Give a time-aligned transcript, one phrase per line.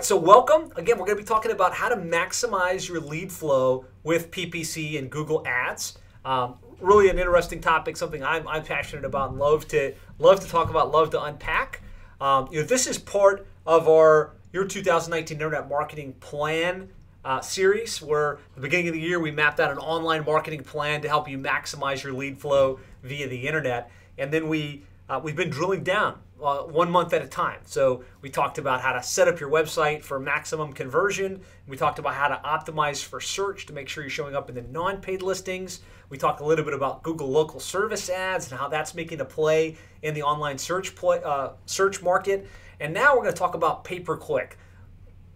[0.00, 0.72] right, so welcome.
[0.76, 4.98] Again, we're going to be talking about how to maximize your lead flow with PPC
[4.98, 5.98] and Google Ads.
[6.24, 10.48] Um, really an interesting topic, something I'm, I'm passionate about and love to love to
[10.48, 11.82] talk about, love to unpack.
[12.18, 16.88] Um, you know, this is part of our Your 2019 Internet Marketing Plan
[17.22, 20.62] uh, series, where at the beginning of the year we mapped out an online marketing
[20.62, 25.20] plan to help you maximize your lead flow via the internet, and then we uh,
[25.22, 27.58] we've been drilling down uh, one month at a time.
[27.64, 31.40] So we talked about how to set up your website for maximum conversion.
[31.66, 34.54] We talked about how to optimize for search to make sure you're showing up in
[34.54, 35.80] the non-paid listings.
[36.10, 39.24] We talked a little bit about Google local service ads and how that's making a
[39.24, 42.46] play in the online search play, uh, search market.
[42.78, 44.56] And now we're going to talk about pay-per-click.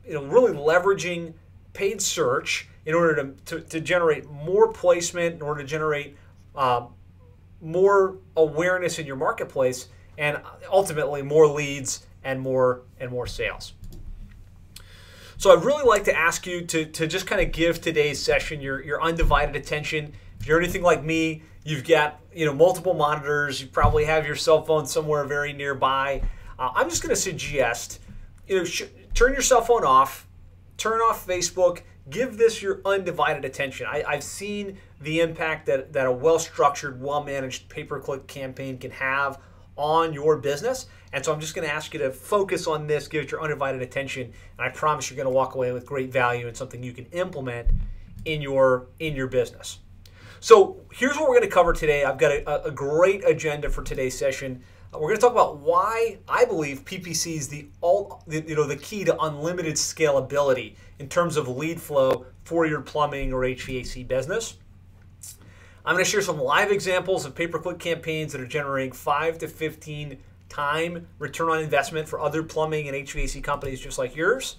[0.06, 1.34] You know, really leveraging
[1.72, 6.16] paid search in order to, to, to generate more placement, in order to generate
[6.54, 6.86] uh,
[7.64, 13.72] more awareness in your marketplace and ultimately more leads and more and more sales.
[15.36, 18.61] So I'd really like to ask you to, to just kind of give today's session
[18.61, 20.12] your, your undivided attention.
[20.41, 23.61] If you're anything like me, you've got you know multiple monitors.
[23.61, 26.22] You probably have your cell phone somewhere very nearby.
[26.58, 28.00] Uh, I'm just going to suggest
[28.47, 28.64] you know
[29.14, 30.27] turn your cell phone off,
[30.77, 33.86] turn off Facebook, give this your undivided attention.
[33.86, 38.27] I, have seen the impact that, that a well structured, well managed pay per click
[38.27, 39.38] campaign can have
[39.77, 40.86] on your business.
[41.12, 43.42] And so I'm just going to ask you to focus on this, give it your
[43.42, 44.32] undivided attention, and
[44.66, 47.69] I promise you're going to walk away with great value and something you can implement
[48.25, 49.78] in your in your business.
[50.41, 52.05] So here's what we're going to cover today.
[52.05, 54.62] I've got a, a great agenda for today's session.
[54.92, 58.64] Uh, we're going to talk about why I believe PPC is the all you know
[58.64, 64.06] the key to unlimited scalability in terms of lead flow for your plumbing or HVAC
[64.06, 64.56] business.
[65.86, 69.48] I'm going to share some live examples of pay-per-click campaigns that are generating 5 to
[69.48, 70.18] 15
[70.48, 74.56] time return on investment for other plumbing and HVAC companies just like yours.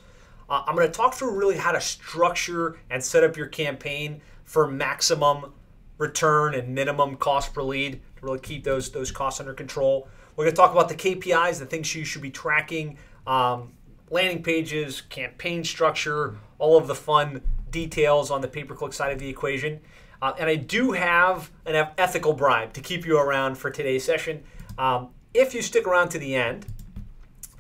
[0.48, 4.22] Uh, I'm going to talk through really how to structure and set up your campaign
[4.44, 5.54] for maximum
[5.98, 10.08] return and minimum cost per lead to really keep those those costs under control.
[10.36, 13.72] We're going to talk about the KPIs, the things you should be tracking, um,
[14.12, 19.30] landing pages, campaign structure, all of the fun details on the pay-per-click side of the
[19.30, 19.80] equation.
[20.22, 24.44] Uh, and I do have an ethical bribe to keep you around for today's session.
[24.78, 26.66] Um, if you stick around to the end,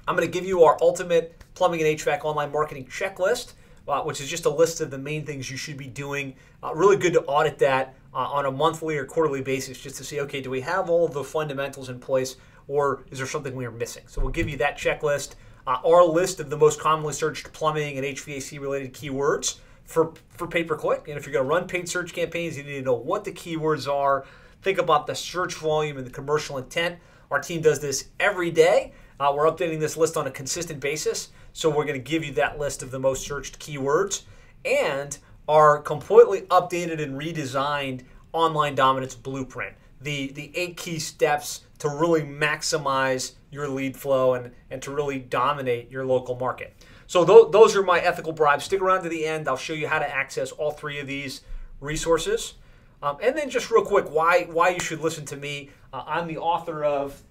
[0.07, 3.53] I'm going to give you our ultimate plumbing and HVAC online marketing checklist,
[3.88, 6.35] uh, which is just a list of the main things you should be doing.
[6.63, 10.03] Uh, really good to audit that uh, on a monthly or quarterly basis just to
[10.03, 12.37] see, okay, do we have all of the fundamentals in place
[12.67, 14.03] or is there something we are missing?
[14.07, 15.35] So we'll give you that checklist,
[15.67, 20.47] uh, our list of the most commonly searched plumbing and HVAC related keywords for, for
[20.47, 21.07] pay per click.
[21.07, 23.31] And if you're going to run paid search campaigns, you need to know what the
[23.31, 24.25] keywords are.
[24.62, 27.00] Think about the search volume and the commercial intent.
[27.31, 28.94] Our team does this every day.
[29.19, 31.29] Uh, we're updating this list on a consistent basis.
[31.53, 34.23] So we're going to give you that list of the most searched keywords
[34.66, 38.02] and our completely updated and redesigned
[38.34, 39.75] online dominance blueprint.
[40.02, 45.19] The, the eight key steps to really maximize your lead flow and, and to really
[45.19, 46.75] dominate your local market.
[47.07, 48.66] So th- those are my ethical bribes.
[48.66, 49.47] Stick around to the end.
[49.47, 51.41] I'll show you how to access all three of these
[51.79, 52.55] resources.
[53.03, 55.69] Um, and then just real quick, why why you should listen to me.
[55.93, 57.21] Uh, I'm the author of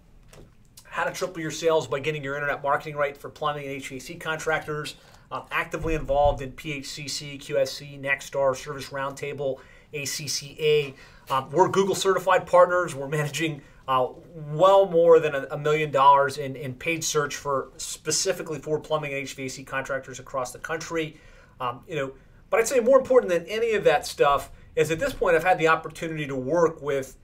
[0.84, 4.20] How to Triple Your Sales by Getting Your Internet Marketing Right for Plumbing and HVAC
[4.20, 4.94] Contractors.
[5.32, 9.58] I'm actively involved in PHCC, QSC, Nexstar, Service Roundtable,
[9.92, 10.94] ACCA.
[11.30, 12.94] Um, we're Google certified partners.
[12.94, 18.58] We're managing uh, well more than a, million dollars in, in paid search for specifically
[18.58, 21.18] for plumbing and HVAC contractors across the country.
[21.60, 22.12] Um, you know,
[22.48, 25.44] but I'd say more important than any of that stuff is at this point I've
[25.44, 27.16] had the opportunity to work with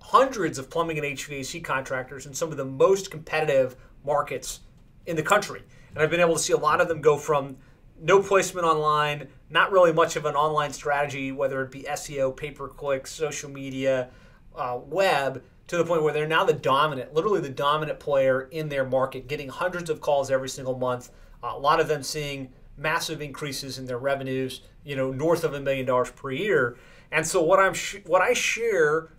[0.00, 4.60] hundreds of plumbing and HVAC contractors in some of the most competitive markets
[5.06, 5.62] in the country.
[5.94, 7.56] And I've been able to see a lot of them go from
[8.00, 12.50] no placement online, not really much of an online strategy, whether it be SEO, pay
[12.50, 14.08] per click, social media,
[14.56, 18.68] uh, web, to the point where they're now the dominant, literally the dominant player in
[18.68, 21.10] their market, getting hundreds of calls every single month.
[21.44, 25.54] Uh, a lot of them seeing massive increases in their revenues, you know, north of
[25.54, 26.76] a million dollars per year.
[27.12, 29.12] And so what I'm sh- what I share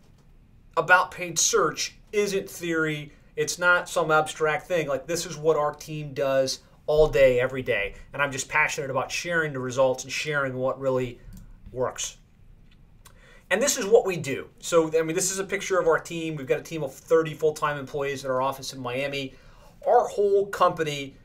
[0.75, 3.13] about paid search isn't theory.
[3.37, 4.89] It's not some abstract thing.
[4.89, 7.95] Like this is what our team does all day, every day.
[8.11, 11.17] And I'm just passionate about sharing the results and sharing what really
[11.71, 12.17] works.
[13.51, 14.47] And this is what we do.
[14.59, 16.37] So, I mean, this is a picture of our team.
[16.37, 19.33] We've got a team of 30 full time employees at our office in Miami.
[19.85, 21.17] Our whole company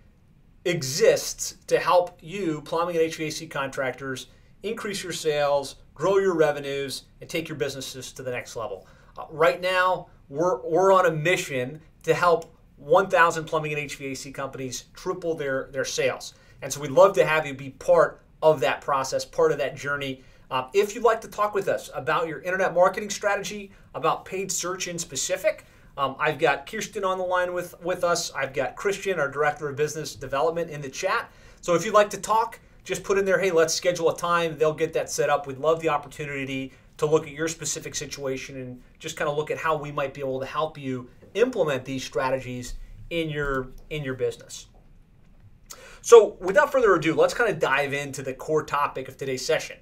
[0.64, 4.26] exists to help you, plumbing and HVAC contractors,
[4.64, 8.88] increase your sales, grow your revenues, and take your businesses to the next level.
[9.16, 14.86] Uh, right now, we're, we're on a mission to help 1,000 plumbing and HVAC companies
[14.94, 16.34] triple their, their sales.
[16.60, 19.76] And so we'd love to have you be part of that process, part of that
[19.76, 20.24] journey.
[20.50, 24.52] Um, if you'd like to talk with us about your internet marketing strategy, about paid
[24.52, 25.66] search in specific,
[25.96, 28.32] um, I've got Kirsten on the line with, with us.
[28.32, 31.30] I've got Christian, our Director of Business Development, in the chat.
[31.62, 34.58] So if you'd like to talk, just put in there, hey, let's schedule a time.
[34.58, 35.46] They'll get that set up.
[35.46, 39.50] We'd love the opportunity to look at your specific situation and just kind of look
[39.50, 42.74] at how we might be able to help you implement these strategies
[43.10, 44.66] in your in your business.
[46.00, 49.76] So without further ado, let's kind of dive into the core topic of today's session.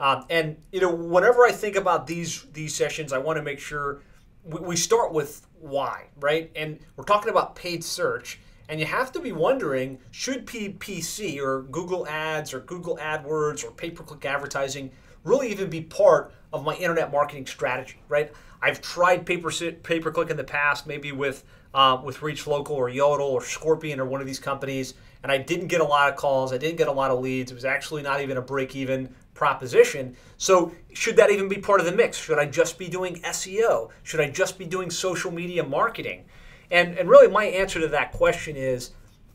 [0.00, 3.58] Um, and you know, whenever I think about these these sessions, I want to make
[3.58, 4.02] sure
[4.44, 6.50] we, we start with why, right?
[6.54, 11.62] And we're talking about paid search, and you have to be wondering: should PPC or
[11.62, 14.90] Google Ads or Google AdWords or pay-per-click advertising
[15.24, 18.32] really even be part of my internet marketing strategy, right?
[18.60, 22.88] I've tried pay per click in the past, maybe with uh, with Reach Local or
[22.88, 26.16] Yodle or Scorpion or one of these companies, and I didn't get a lot of
[26.16, 26.52] calls.
[26.52, 27.52] I didn't get a lot of leads.
[27.52, 30.16] It was actually not even a break even proposition.
[30.36, 32.18] So should that even be part of the mix?
[32.18, 33.90] Should I just be doing SEO?
[34.02, 36.24] Should I just be doing social media marketing?
[36.70, 38.90] And and really, my answer to that question is.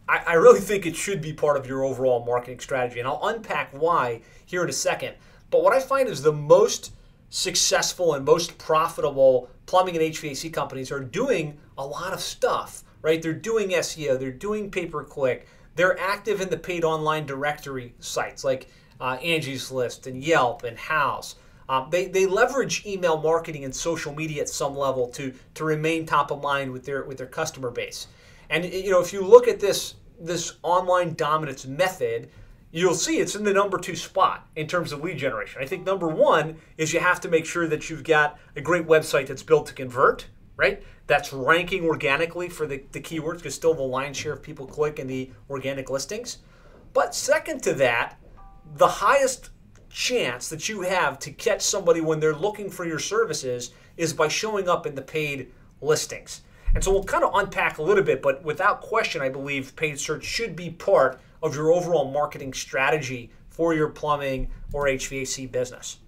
[0.06, 3.26] I, I really think it should be part of your overall marketing strategy, and I'll
[3.26, 5.16] unpack why here in a second.
[5.50, 6.92] But what I find is the most
[7.30, 13.22] successful and most profitable plumbing and HVAC companies are doing a lot of stuff, right?
[13.22, 17.96] They're doing SEO, they're doing pay per click, they're active in the paid online directory
[18.00, 18.68] sites like
[19.04, 21.36] uh, Angie's List and Yelp and Houzz.
[21.68, 26.06] Um, they, they leverage email marketing and social media at some level to, to remain
[26.06, 28.08] top of mind with their with their customer base.
[28.50, 32.30] And you know, if you look at this this online dominance method,
[32.72, 35.62] you'll see it's in the number two spot in terms of lead generation.
[35.62, 38.88] I think number one is you have to make sure that you've got a great
[38.88, 40.82] website that's built to convert, right?
[41.08, 44.98] That's ranking organically for the, the keywords because still the lion's share of people click
[44.98, 46.38] in the organic listings.
[46.94, 48.18] But second to that,
[48.75, 49.50] the highest
[49.90, 54.28] chance that you have to catch somebody when they're looking for your services is by
[54.28, 56.42] showing up in the paid listings.
[56.74, 60.00] And so we'll kind of unpack a little bit, but without question, I believe paid
[60.00, 66.00] search should be part of your overall marketing strategy for your plumbing or HVAC business.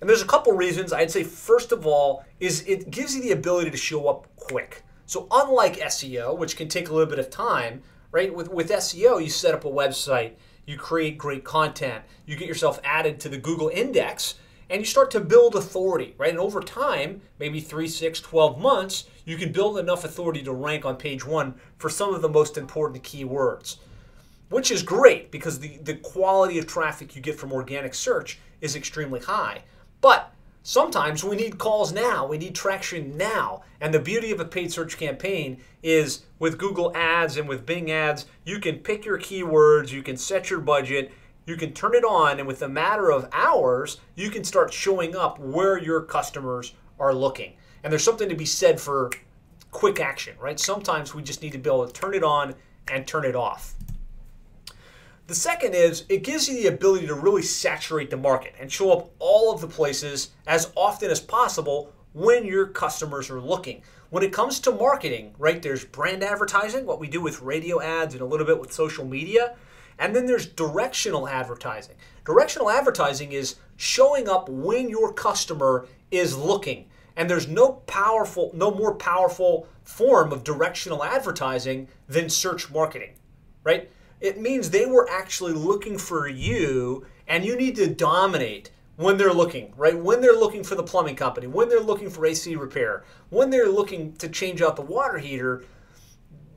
[0.00, 0.92] And there's a couple reasons.
[0.92, 4.82] I'd say first of all is it gives you the ability to show up quick.
[5.04, 8.34] So unlike SEO, which can take a little bit of time, right?
[8.34, 10.32] With with SEO, you set up a website,
[10.66, 14.34] you create great content, you get yourself added to the Google index,
[14.68, 16.30] and you start to build authority, right?
[16.30, 20.84] And over time, maybe 3, 6, 12 months, you can build enough authority to rank
[20.84, 23.76] on page 1 for some of the most important keywords
[24.48, 28.76] which is great because the, the quality of traffic you get from organic search is
[28.76, 29.62] extremely high.
[30.00, 30.32] But
[30.66, 33.62] sometimes we need calls now, we need traction now.
[33.80, 37.88] And the beauty of a paid search campaign is with Google Ads and with Bing
[37.88, 41.12] Ads, you can pick your keywords, you can set your budget,
[41.46, 45.14] you can turn it on, and with a matter of hours, you can start showing
[45.14, 47.52] up where your customers are looking.
[47.84, 49.12] And there's something to be said for
[49.70, 50.58] quick action, right?
[50.58, 52.56] Sometimes we just need to be able to turn it on
[52.88, 53.76] and turn it off.
[55.26, 58.92] The second is it gives you the ability to really saturate the market and show
[58.92, 63.82] up all of the places as often as possible when your customers are looking.
[64.10, 68.14] When it comes to marketing, right, there's brand advertising, what we do with radio ads
[68.14, 69.56] and a little bit with social media,
[69.98, 71.96] and then there's directional advertising.
[72.24, 76.88] Directional advertising is showing up when your customer is looking.
[77.16, 83.14] And there's no powerful no more powerful form of directional advertising than search marketing,
[83.64, 83.90] right?
[84.20, 89.32] It means they were actually looking for you and you need to dominate when they're
[89.32, 89.96] looking, right?
[89.96, 93.68] When they're looking for the plumbing company, when they're looking for AC repair, when they're
[93.68, 95.64] looking to change out the water heater,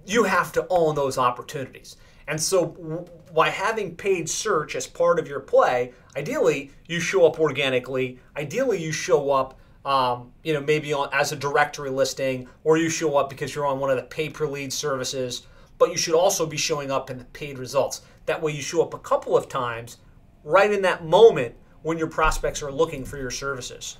[0.05, 1.97] you have to own those opportunities.
[2.27, 7.39] And so, by having paid search as part of your play, ideally you show up
[7.39, 8.19] organically.
[8.37, 12.87] Ideally, you show up, um, you know, maybe on as a directory listing, or you
[12.87, 15.47] show up because you're on one of the pay per lead services
[15.79, 18.01] but you should also be showing up in the paid results.
[18.27, 19.97] That way, you show up a couple of times
[20.43, 23.97] right in that moment when your prospects are looking for your services.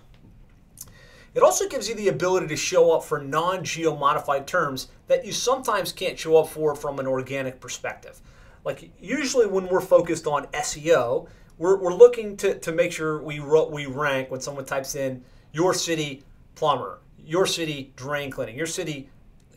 [1.34, 5.26] It also gives you the ability to show up for non geo modified terms that
[5.26, 8.22] you sometimes can't show up for from an organic perspective.
[8.66, 13.40] Like, usually, when we're focused on SEO, we're, we're looking to, to make sure we,
[13.40, 16.24] we rank when someone types in your city
[16.56, 19.10] plumber, your city drain cleaning, your city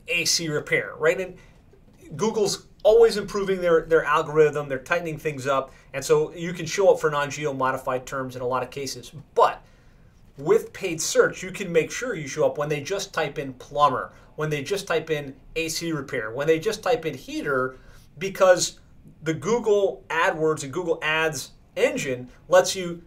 [0.09, 1.21] AC repair, right?
[1.21, 1.37] And
[2.17, 6.93] Google's always improving their, their algorithm, they're tightening things up, and so you can show
[6.93, 9.13] up for non geo modified terms in a lot of cases.
[9.35, 9.63] But
[10.37, 13.55] with paid search, you can make sure you show up when they just type in
[13.55, 17.77] plumber, when they just type in AC repair, when they just type in heater,
[18.19, 18.79] because
[19.23, 23.03] the Google AdWords and Google Ads engine lets you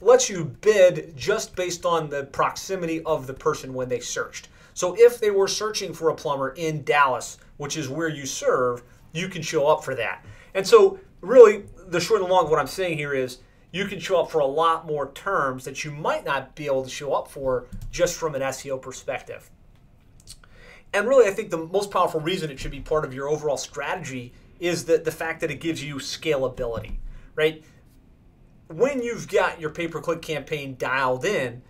[0.00, 4.48] lets you bid just based on the proximity of the person when they searched.
[4.72, 8.82] So if they were searching for a plumber in Dallas, which is where you serve,
[9.12, 10.24] you can show up for that.
[10.54, 13.40] And so really the short and long of what I'm saying here is
[13.70, 16.82] you can show up for a lot more terms that you might not be able
[16.82, 19.50] to show up for just from an SEO perspective.
[20.94, 23.58] And really, I think the most powerful reason it should be part of your overall
[23.58, 26.96] strategy is that the fact that it gives you scalability,
[27.34, 27.62] right?
[28.68, 31.60] When you've got your pay per click campaign dialed in,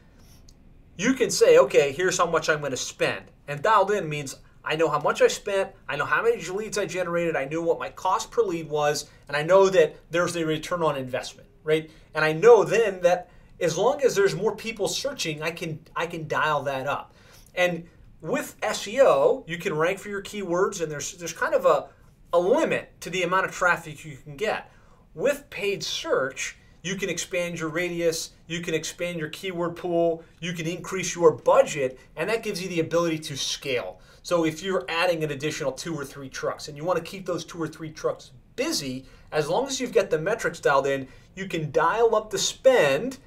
[0.97, 3.25] you can say, okay, here's how much I'm going to spend.
[3.49, 6.79] And dialed in means I know how much I spent, I know how many leads
[6.79, 10.37] I generated, I knew what my cost per lead was, and I know that there's
[10.37, 11.91] a return on investment, right?
[12.15, 16.07] And I know then that as long as there's more people searching, I can I
[16.07, 17.15] can dial that up.
[17.55, 17.87] And
[18.21, 21.89] with SEO, you can rank for your keywords and there's there's kind of a
[22.33, 24.71] a limit to the amount of traffic you can get.
[25.15, 30.53] With paid search, you can expand your radius, you can expand your keyword pool, you
[30.53, 34.01] can increase your budget, and that gives you the ability to scale.
[34.31, 37.27] So if you're adding an additional two or three trucks and you want to keep
[37.27, 41.09] those two or three trucks busy, as long as you've got the metrics dialed in,
[41.35, 43.19] you can dial up the spend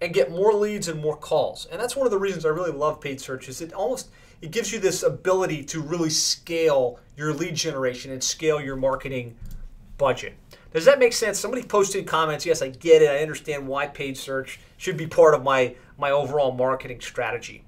[0.00, 1.68] and get more leads and more calls.
[1.70, 4.10] And that's one of the reasons I really love paid search is it almost
[4.42, 9.36] it gives you this ability to really scale your lead generation and scale your marketing
[9.96, 10.34] budget.
[10.72, 11.38] Does that make sense?
[11.38, 13.10] Somebody posted comments, yes, I get it.
[13.10, 17.62] I understand why paid search should be part of my, my overall marketing strategy.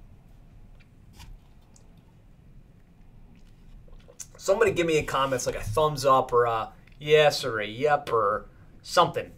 [4.46, 6.68] Somebody give me a comment like a thumbs up or a
[7.00, 8.46] yes or a yep or
[8.80, 9.32] something.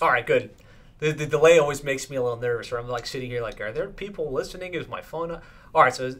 [0.00, 0.50] All right, good.
[1.00, 2.70] The, the delay always makes me a little nervous.
[2.70, 4.74] Where I'm like sitting here, like, are there people listening?
[4.74, 5.32] Is my phone?
[5.32, 5.42] Up?
[5.74, 6.14] All right, so a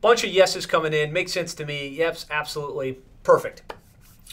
[0.00, 1.12] bunch of yeses coming in.
[1.12, 1.86] Makes sense to me.
[1.86, 3.72] Yes, absolutely, perfect.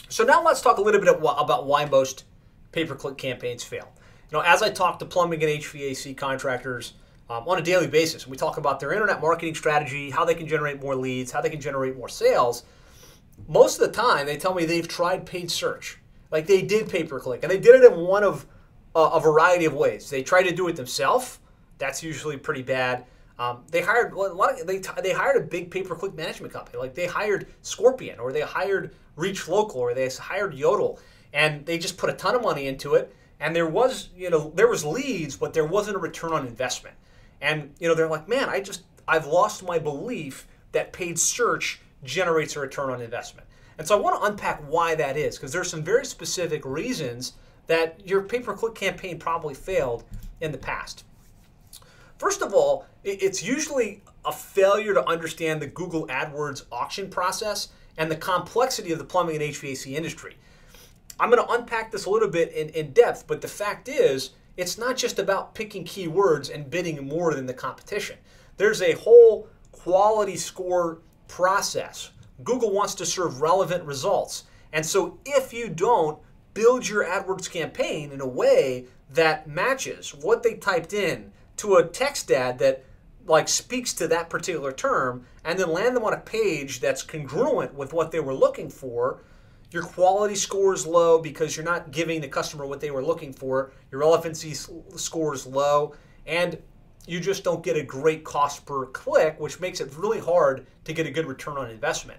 [0.08, 2.24] So now let's talk a little bit about why most
[2.72, 3.92] pay-per-click campaigns fail.
[4.30, 6.92] You know, as I talk to plumbing and HVAC contractors
[7.28, 10.34] um, on a daily basis, and we talk about their internet marketing strategy, how they
[10.34, 12.62] can generate more leads, how they can generate more sales.
[13.48, 15.98] Most of the time, they tell me they've tried paid search,
[16.30, 18.46] like they did pay-per-click, and they did it in one of
[18.94, 20.08] a, a variety of ways.
[20.08, 21.40] They try to do it themselves.
[21.78, 23.06] That's usually pretty bad.
[23.36, 24.60] Um, they hired a lot.
[24.60, 26.78] Of, they they hired a big pay per click management company.
[26.78, 31.00] Like they hired Scorpion, or they hired Reach Local, or they hired Yodle,
[31.32, 33.12] and they just put a ton of money into it.
[33.40, 36.96] And there was you know there was leads, but there wasn't a return on investment.
[37.40, 41.80] And you know they're like, man, I just I've lost my belief that paid search
[42.04, 43.46] generates a return on investment.
[43.78, 47.32] And so I want to unpack why that is because there's some very specific reasons
[47.66, 50.04] that your pay per click campaign probably failed
[50.40, 51.04] in the past.
[52.18, 58.10] First of all, it's usually a failure to understand the Google AdWords auction process and
[58.10, 60.36] the complexity of the plumbing and HVAC industry.
[61.20, 64.30] I'm going to unpack this a little bit in, in depth, but the fact is,
[64.56, 68.16] it's not just about picking keywords and bidding more than the competition.
[68.56, 72.10] There's a whole quality score process.
[72.42, 74.44] Google wants to serve relevant results.
[74.72, 76.18] And so if you don't
[76.54, 81.84] build your AdWords campaign in a way that matches what they typed in to a
[81.86, 82.84] text ad that
[83.26, 87.74] like speaks to that particular term and then land them on a page that's congruent
[87.74, 89.20] with what they were looking for
[89.70, 93.32] your quality score is low because you're not giving the customer what they were looking
[93.32, 95.94] for your relevancy score is low
[96.26, 96.60] and
[97.06, 100.92] you just don't get a great cost per click which makes it really hard to
[100.92, 102.18] get a good return on investment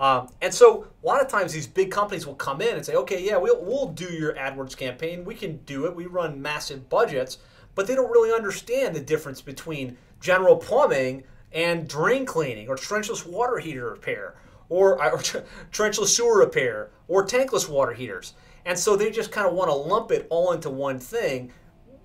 [0.00, 2.94] um, and so a lot of times these big companies will come in and say,
[2.94, 5.26] okay, yeah, we'll, we'll do your AdWords campaign.
[5.26, 5.94] We can do it.
[5.94, 7.36] We run massive budgets,
[7.74, 13.26] but they don't really understand the difference between general plumbing and drain cleaning or trenchless
[13.26, 14.36] water heater repair
[14.70, 15.18] or, or
[15.70, 18.32] trenchless sewer repair or tankless water heaters.
[18.64, 21.52] And so they just kind of want to lump it all into one thing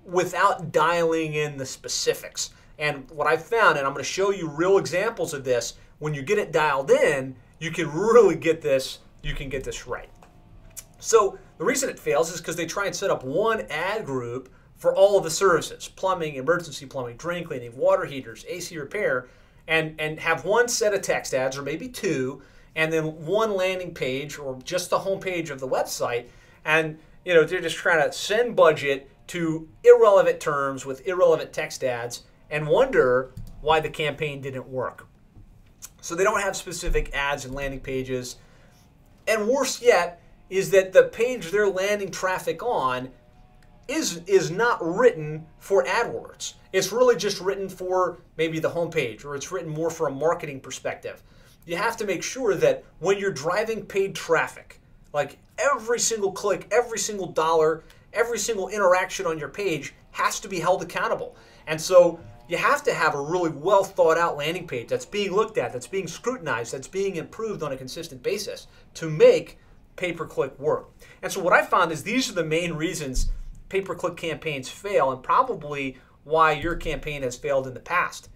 [0.04, 2.50] without dialing in the specifics.
[2.78, 6.12] And what I've found, and I'm going to show you real examples of this, when
[6.12, 10.10] you get it dialed in, you can really get this, you can get this right.
[10.98, 14.52] So the reason it fails is because they try and set up one ad group
[14.76, 19.28] for all of the services, plumbing, emergency plumbing, drain cleaning, water heaters, AC repair,
[19.68, 22.42] and, and have one set of text ads or maybe two,
[22.76, 26.26] and then one landing page or just the homepage of the website.
[26.64, 31.82] And you know, they're just trying to send budget to irrelevant terms with irrelevant text
[31.82, 35.08] ads and wonder why the campaign didn't work.
[36.00, 38.36] So they don't have specific ads and landing pages.
[39.26, 43.08] And worse yet is that the page they're landing traffic on
[43.88, 46.54] is is not written for AdWords.
[46.72, 50.60] it's really just written for maybe the homepage or it's written more for a marketing
[50.60, 51.22] perspective.
[51.66, 54.80] You have to make sure that when you're driving paid traffic,
[55.12, 57.82] like every single click, every single dollar,
[58.12, 61.36] every single interaction on your page has to be held accountable.
[61.66, 65.32] And so you have to have a really well thought out landing page that's being
[65.32, 69.58] looked at, that's being scrutinized, that's being improved on a consistent basis to make
[69.96, 70.88] pay per click work.
[71.22, 73.30] And so what I found is these are the main reasons
[73.68, 78.28] pay per click campaigns fail and probably why your campaign has failed in the past.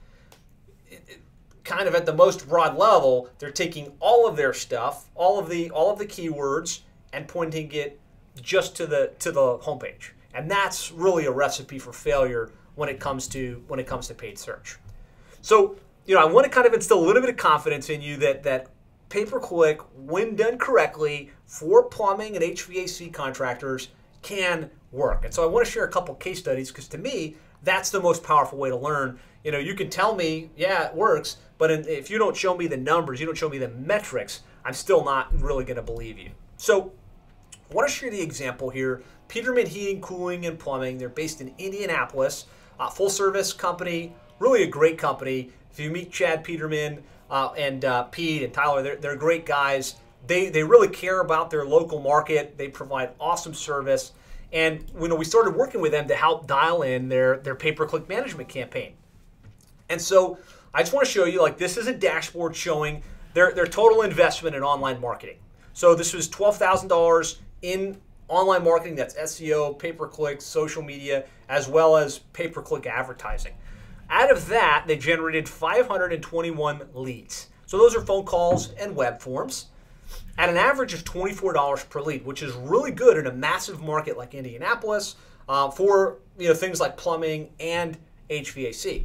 [0.88, 1.20] It, it,
[1.64, 5.48] kind of at the most broad level, they're taking all of their stuff, all of
[5.48, 6.80] the all of the keywords,
[7.12, 8.00] and pointing it
[8.40, 10.10] just to the to the homepage.
[10.32, 14.14] And that's really a recipe for failure when it comes to when it comes to
[14.14, 14.78] paid search.
[15.42, 15.76] So,
[16.06, 18.16] you know, I want to kind of instill a little bit of confidence in you
[18.18, 18.68] that that
[19.08, 23.88] pay per click, when done correctly for plumbing and HVAC contractors,
[24.22, 25.24] can work.
[25.24, 28.00] And so I want to share a couple case studies because to me, that's the
[28.00, 29.18] most powerful way to learn.
[29.44, 32.66] You know, you can tell me, yeah, it works, but if you don't show me
[32.66, 36.18] the numbers, you don't show me the metrics, I'm still not really going to believe
[36.18, 36.30] you.
[36.56, 36.92] So,
[37.70, 39.02] I want to share the example here.
[39.28, 40.98] Peterman Heating, Cooling, and Plumbing.
[40.98, 42.46] They're based in Indianapolis,
[42.80, 45.50] uh, full service company, really a great company.
[45.70, 49.94] If you meet Chad Peterman uh, and uh, Pete and Tyler, they're, they're great guys.
[50.26, 52.58] They, they really care about their local market.
[52.58, 54.12] They provide awesome service.
[54.52, 58.08] And you know, we started working with them to help dial in their, their pay-per-click
[58.08, 58.94] management campaign.
[59.88, 60.38] And so
[60.74, 63.02] I just want to show you, like this is a dashboard showing
[63.34, 65.38] their, their total investment in online marketing.
[65.72, 72.18] So this was $12,000 in online marketing, that's SEO, pay-per-click, social media, as well as
[72.18, 73.54] pay-per-click advertising.
[74.08, 77.48] Out of that, they generated 521 leads.
[77.66, 79.66] So those are phone calls and web forms
[80.40, 84.16] at an average of $24 per lead, which is really good in a massive market
[84.16, 85.16] like Indianapolis
[85.50, 87.98] uh, for you know things like plumbing and
[88.30, 89.04] HVAC.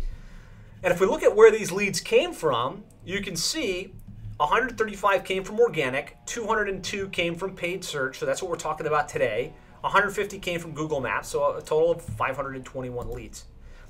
[0.82, 3.94] And if we look at where these leads came from, you can see
[4.38, 9.10] 135 came from organic, 202 came from paid search, so that's what we're talking about
[9.10, 9.54] today.
[9.82, 13.44] 150 came from Google Maps, so a total of 521 leads.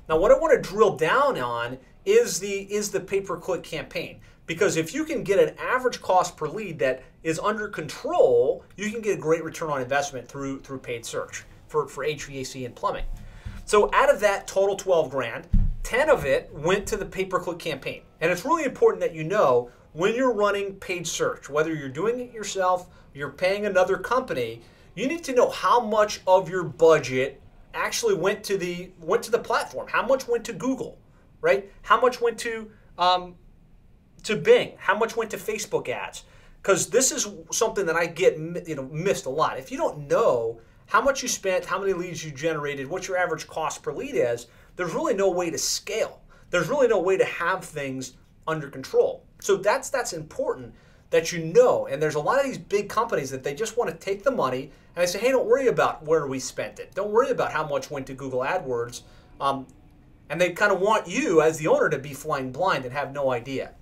[0.08, 4.20] Now, what I want to drill down on is the is the pay-per-click campaign.
[4.46, 8.90] Because if you can get an average cost per lead that is under control, you
[8.90, 12.74] can get a great return on investment through through paid search for, for HVAC and
[12.74, 13.04] plumbing.
[13.64, 15.48] So out of that total 12 grand,
[15.82, 18.02] 10 of it went to the pay-per-click campaign.
[18.20, 22.20] And it's really important that you know when you're running paid search, whether you're doing
[22.20, 24.62] it yourself, you're paying another company,
[24.94, 27.40] you need to know how much of your budget
[27.74, 29.88] actually went to the went to the platform.
[29.88, 30.98] How much went to Google,
[31.40, 31.70] right?
[31.82, 33.34] How much went to um,
[34.26, 34.74] to Bing?
[34.78, 36.24] How much went to Facebook ads?
[36.62, 39.58] Because this is something that I get you know missed a lot.
[39.58, 43.16] If you don't know how much you spent, how many leads you generated, what your
[43.16, 46.20] average cost per lead is, there's really no way to scale.
[46.50, 48.14] There's really no way to have things
[48.46, 49.24] under control.
[49.40, 50.74] So that's that's important
[51.10, 51.86] that you know.
[51.86, 54.30] And there's a lot of these big companies that they just want to take the
[54.30, 56.94] money and they say, hey, don't worry about where we spent it.
[56.94, 59.02] Don't worry about how much went to Google AdWords.
[59.40, 59.66] Um,
[60.30, 63.12] and they kind of want you as the owner to be flying blind and have
[63.12, 63.72] no idea.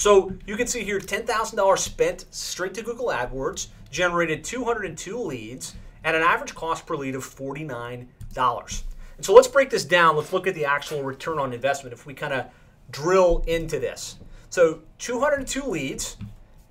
[0.00, 6.14] So you can see here $10,000 spent straight to Google AdWords, generated 202 leads, at
[6.14, 8.06] an average cost per lead of $49.
[8.34, 10.16] And so let's break this down.
[10.16, 12.46] Let's look at the actual return on investment if we kind of
[12.90, 14.16] drill into this.
[14.48, 16.16] So 202 leads,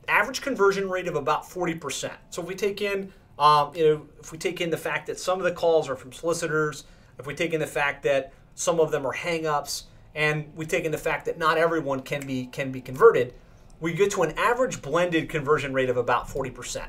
[0.07, 2.11] average conversion rate of about 40%.
[2.31, 5.19] So if we take in, um, you know, if we take in the fact that
[5.19, 6.85] some of the calls are from solicitors,
[7.19, 9.83] if we take in the fact that some of them are hangups,
[10.15, 13.33] and we take in the fact that not everyone can be can be converted,
[13.79, 16.85] we get to an average blended conversion rate of about 40%.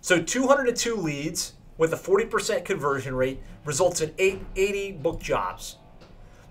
[0.00, 5.76] So 202 leads with a 40% conversion rate results in 80 book jobs.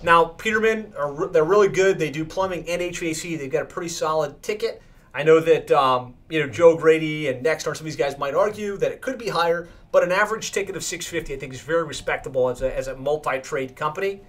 [0.04, 2.00] Now, Peterman, are, they're really good.
[2.00, 3.38] They do plumbing and HVAC.
[3.38, 4.82] They've got a pretty solid ticket.
[5.13, 8.34] I know that um, you know Joe Grady and Nexstar, some of these guys might
[8.34, 11.62] argue that it could be higher, but an average ticket of 650 I think is
[11.62, 14.21] very respectable as a, as a multi-trade company.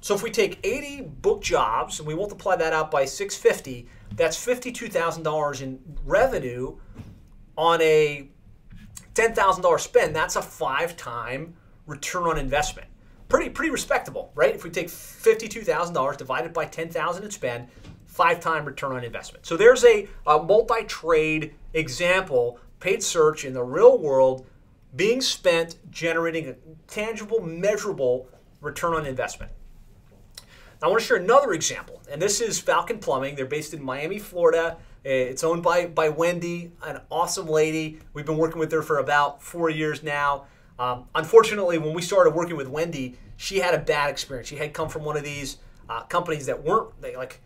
[0.00, 4.36] So if we take 80 book jobs and we multiply that out by 650, that's
[4.44, 6.76] $52,000 in revenue
[7.56, 8.28] on a
[9.14, 10.14] $10,000 spend.
[10.14, 11.54] That's a five-time
[11.86, 12.88] return on investment.
[13.28, 14.54] Pretty pretty respectable, right?
[14.54, 17.68] If we take $52,000 divided by 10,000 in spend,
[18.06, 19.44] five-time return on investment.
[19.44, 24.46] So there's a, a multi-trade example, paid search in the real world
[24.96, 26.54] being spent generating a
[26.86, 28.28] tangible, measurable
[28.60, 29.52] return on investment.
[30.80, 33.34] I want to share another example, and this is Falcon Plumbing.
[33.34, 34.76] They're based in Miami, Florida.
[35.02, 37.98] It's owned by, by Wendy, an awesome lady.
[38.12, 40.44] We've been working with her for about four years now.
[40.78, 44.48] Um, unfortunately, when we started working with Wendy, she had a bad experience.
[44.48, 45.56] She had come from one of these
[45.88, 47.40] uh, companies that weren't they like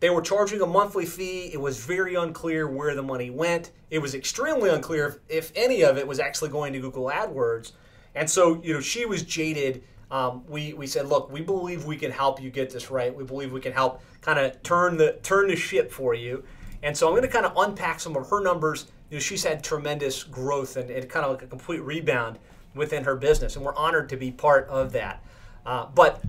[0.00, 1.50] they were charging a monthly fee.
[1.52, 3.70] It was very unclear where the money went.
[3.90, 7.72] It was extremely unclear if, if any of it was actually going to Google AdWords.
[8.16, 9.84] And so, you know, she was jaded.
[10.12, 13.12] Um, we, we said, look, we believe we can help you get this right.
[13.12, 16.44] We believe we can help kind of turn the turn the ship for you.
[16.82, 18.92] And so I'm going to kind of unpack some of her numbers.
[19.08, 22.38] You know, she's had tremendous growth and, and kind of like a complete rebound
[22.74, 25.24] within her business, and we're honored to be part of that.
[25.64, 26.22] Uh, but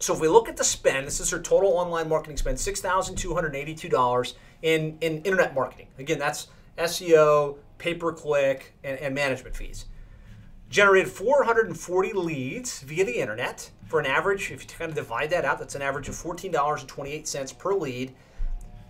[0.00, 2.80] so if we look at the spend, this is her total online marketing spend, six
[2.80, 5.86] thousand two hundred eighty-two dollars in in internet marketing.
[5.98, 6.48] Again, that's
[6.78, 9.86] SEO, pay per click, and, and management fees.
[10.74, 14.50] Generated 440 leads via the internet for an average.
[14.50, 18.12] If you kind of divide that out, that's an average of $14.28 per lead.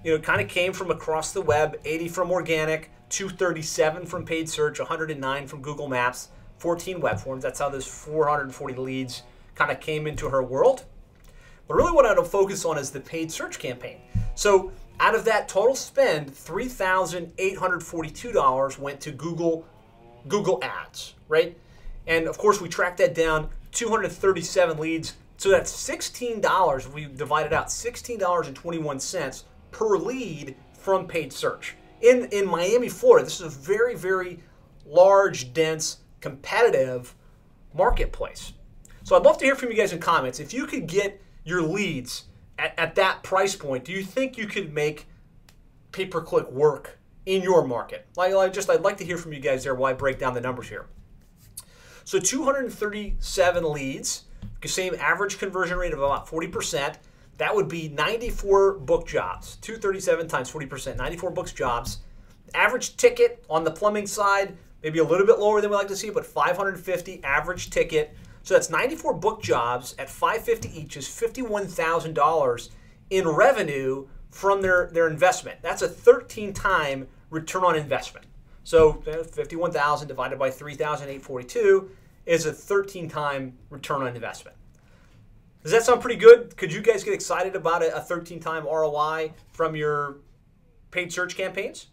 [0.02, 4.48] You know, kind of came from across the web, 80 from organic, 237 from paid
[4.48, 7.42] search, 109 from Google Maps, 14 web forms.
[7.42, 10.86] That's how those 440 leads kind of came into her world.
[11.68, 14.00] But really, what I want to focus on is the paid search campaign.
[14.36, 19.66] So, out of that total spend, $3,842 went to Google
[20.26, 21.58] Google Ads, right?
[22.06, 25.14] And of course, we tracked that down 237 leads.
[25.36, 26.78] So that's $16.
[26.78, 31.74] If we divided out, $16.21 per lead from paid search.
[32.00, 34.38] In, in Miami, Florida, this is a very, very
[34.86, 37.14] large, dense, competitive
[37.72, 38.52] marketplace.
[39.02, 40.40] So I'd love to hear from you guys in comments.
[40.40, 42.24] If you could get your leads
[42.58, 45.06] at, at that price point, do you think you could make
[45.92, 48.06] pay per click work in your market?
[48.16, 50.34] Like, like just I'd like to hear from you guys there while I break down
[50.34, 50.86] the numbers here.
[52.04, 54.24] So 237 leads,
[54.64, 56.96] same average conversion rate of about 40%.
[57.38, 59.56] That would be 94 book jobs.
[59.56, 61.98] 237 times 40%, 94 books jobs.
[62.54, 65.96] Average ticket on the plumbing side, maybe a little bit lower than we like to
[65.96, 68.14] see, but 550 average ticket.
[68.42, 72.68] So that's 94 book jobs at 550 each is $51,000
[73.10, 75.60] in revenue from their, their investment.
[75.62, 78.26] That's a 13 time return on investment.
[78.64, 81.90] So uh, 51,000 divided by 3,842
[82.26, 84.56] is a 13 time return on investment.
[85.62, 86.56] Does that sound pretty good?
[86.56, 90.16] Could you guys get excited about a 13 time ROI from your
[90.90, 91.86] paid search campaigns?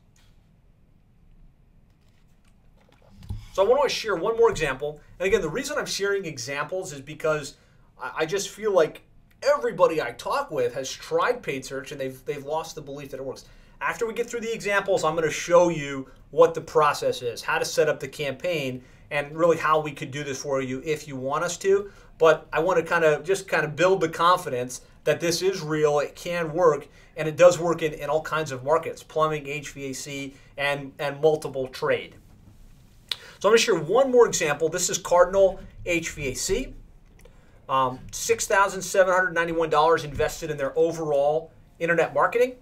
[3.54, 5.02] So I want to share one more example.
[5.20, 7.58] And again, the reason I'm sharing examples is because
[8.02, 9.02] I just feel like
[9.44, 13.20] everybody I talk with has tried paid search and they've, they've lost the belief that
[13.20, 13.46] it works.
[13.82, 17.42] After we get through the examples, I'm going to show you what the process is,
[17.42, 20.84] how to set up the campaign, and really how we could do this for you
[20.86, 21.92] if you want us to.
[22.20, 25.62] But I want to kind of just kind of build the confidence that this is
[25.62, 29.46] real, it can work, and it does work in, in all kinds of markets plumbing,
[29.46, 32.14] HVAC, and, and multiple trade.
[33.40, 34.70] So I'm going to share one more example.
[34.70, 36.74] This is Cardinal HVAC.
[37.68, 42.58] Um, $6,791 invested in their overall internet marketing.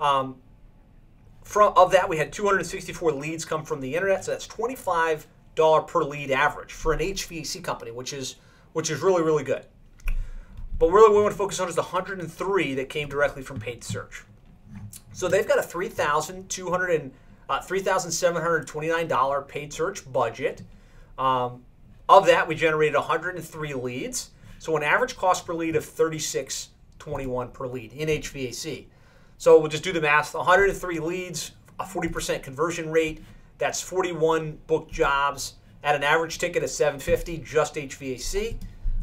[0.00, 0.36] Um,
[1.44, 5.80] from of that, we had 264 leads come from the internet, so that's 25 dollar
[5.80, 8.36] per lead average for an HVAC company, which is
[8.72, 9.64] which is really really good.
[10.78, 13.58] But really, what we want to focus on is the 103 that came directly from
[13.58, 14.24] paid search.
[15.12, 17.12] So they've got a 3,200
[17.48, 20.62] uh, $3,729 paid search budget.
[21.18, 21.64] Um,
[22.08, 24.30] of that, we generated 103 leads.
[24.58, 28.86] So an average cost per lead of 36.21 per lead in HVAC.
[29.38, 30.34] So we'll just do the math.
[30.34, 33.22] 103 leads, a 40% conversion rate.
[33.58, 38.56] That's 41 book jobs at an average ticket of 750 just HVAC.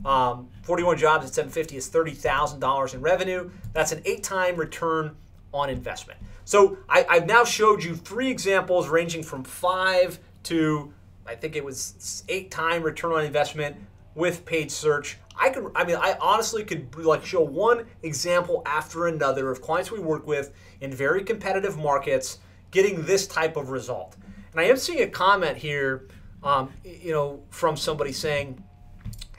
[0.06, 3.50] Um, 41 jobs at 750 is $30,000 in revenue.
[3.74, 5.16] That's an eight-time return
[5.54, 6.20] on investment.
[6.46, 10.94] So I, have now showed you three examples ranging from five to
[11.26, 13.78] I think it was eight time return on investment
[14.16, 15.18] with paid search.
[15.38, 19.92] I could, I mean, I honestly could like show one example after another of clients
[19.92, 22.40] we work with in very competitive markets
[22.72, 24.16] getting this type of result.
[24.52, 26.08] And I am seeing a comment here,
[26.44, 28.64] um, you know, from somebody saying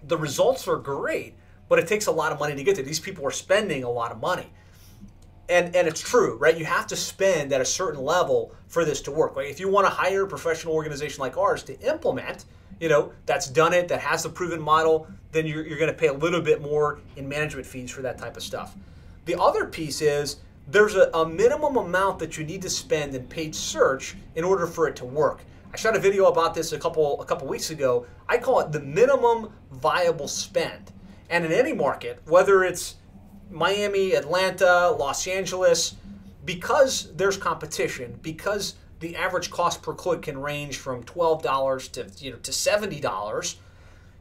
[0.03, 1.37] the results are great,
[1.69, 2.85] but it takes a lot of money to get there.
[2.85, 4.51] These people are spending a lot of money
[5.49, 6.57] and and it's true, right?
[6.57, 9.37] You have to spend at a certain level for this to work.
[9.37, 12.47] Like if you want to hire a professional organization like ours to implement,
[12.81, 15.97] you know, that's done it, that has the proven model, then you're, you're going to
[15.97, 18.77] pay a little bit more in management fees for that type of stuff.
[19.25, 20.37] The other piece is
[20.69, 24.67] there's a, a minimum amount that you need to spend in paid search in order
[24.67, 25.41] for it to work.
[25.73, 28.07] I shot a video about this a couple a couple weeks ago.
[28.29, 30.93] I call it the minimum viable spend.
[31.31, 32.97] And in any market, whether it's
[33.51, 35.97] Miami, Atlanta, Los Angeles,
[36.45, 42.11] because there's competition, because the average cost per click can range from twelve dollars to
[42.19, 43.57] you know to seventy dollars,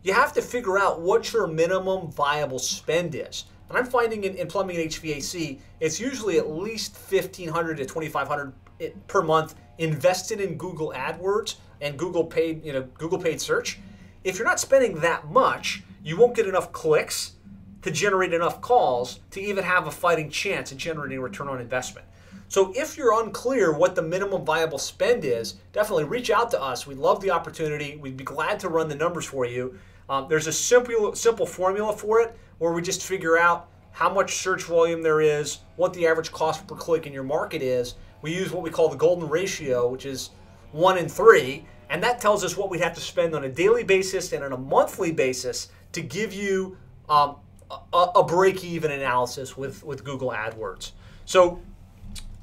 [0.03, 3.45] you have to figure out what your minimum viable spend is.
[3.69, 8.53] And I'm finding in, in plumbing and HVAC, it's usually at least 1500 to 2500
[8.81, 13.79] eh, per month invested in Google AdWords and Google paid, you know, Google paid search.
[14.23, 17.33] If you're not spending that much, you won't get enough clicks
[17.81, 22.05] to generate enough calls to even have a fighting chance at generating return on investment.
[22.53, 26.85] So if you're unclear what the minimum viable spend is, definitely reach out to us.
[26.85, 27.97] We'd love the opportunity.
[27.97, 29.79] We'd be glad to run the numbers for you.
[30.07, 34.35] Um, there's a simple simple formula for it where we just figure out how much
[34.35, 37.95] search volume there is, what the average cost per click in your market is.
[38.21, 40.29] We use what we call the golden ratio, which is
[40.73, 43.83] one in three, and that tells us what we'd have to spend on a daily
[43.83, 46.77] basis and on a monthly basis to give you
[47.09, 47.37] um,
[47.71, 50.91] a, a break-even analysis with, with Google AdWords.
[51.25, 51.59] So,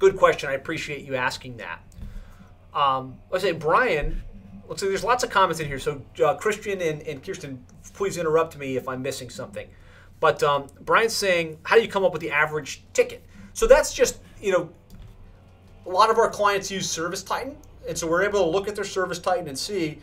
[0.01, 0.51] good question.
[0.51, 1.81] I appreciate you asking that.
[2.75, 4.23] Um, let's say Brian.
[4.69, 5.79] Let's like there's lots of comments in here.
[5.79, 9.69] So uh, Christian and, and Kirsten, please interrupt me if I'm missing something.
[10.19, 13.25] But um, Brian's saying, how do you come up with the average ticket?
[13.53, 14.71] So that's just you know,
[15.87, 17.57] a lot of our clients use Service Titan,
[17.89, 19.99] and so we're able to look at their Service Titan and see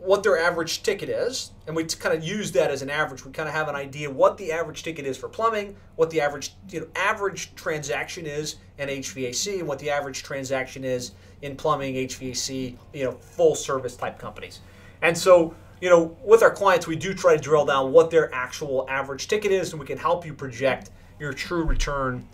[0.00, 3.24] what their average ticket is, and we kind of use that as an average.
[3.24, 6.20] We kind of have an idea what the average ticket is for plumbing, what the
[6.20, 11.56] average you know average transaction is in HVAC, and what the average transaction is in
[11.56, 14.60] plumbing, HVAC, you know, full service type companies.
[15.02, 18.32] And so, you know, with our clients, we do try to drill down what their
[18.34, 22.26] actual average ticket is, and we can help you project your true return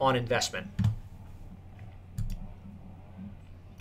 [0.00, 0.66] on investment.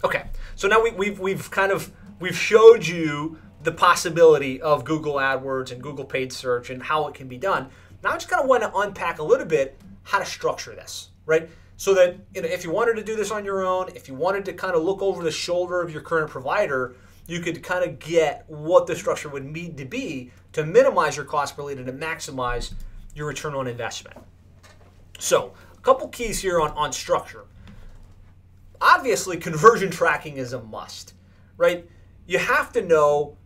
[0.03, 5.15] Okay, so now we, we've we've kind of we've showed you the possibility of Google
[5.15, 7.69] AdWords and Google paid search and how it can be done.
[8.03, 11.09] Now I just kind of want to unpack a little bit how to structure this,
[11.25, 11.49] right?
[11.75, 14.15] So that you know, if you wanted to do this on your own, if you
[14.15, 16.95] wanted to kind of look over the shoulder of your current provider,
[17.27, 21.25] you could kind of get what the structure would need to be to minimize your
[21.25, 22.73] cost per lead and to maximize
[23.13, 24.17] your return on investment.
[25.19, 27.45] So, a couple keys here on, on structure.
[28.79, 31.13] Obviously, conversion tracking is a must,
[31.57, 31.87] right?
[32.27, 33.37] You have to know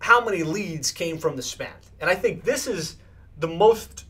[0.00, 1.72] how many leads came from the spend.
[2.00, 2.96] And I think this is
[3.38, 4.04] the most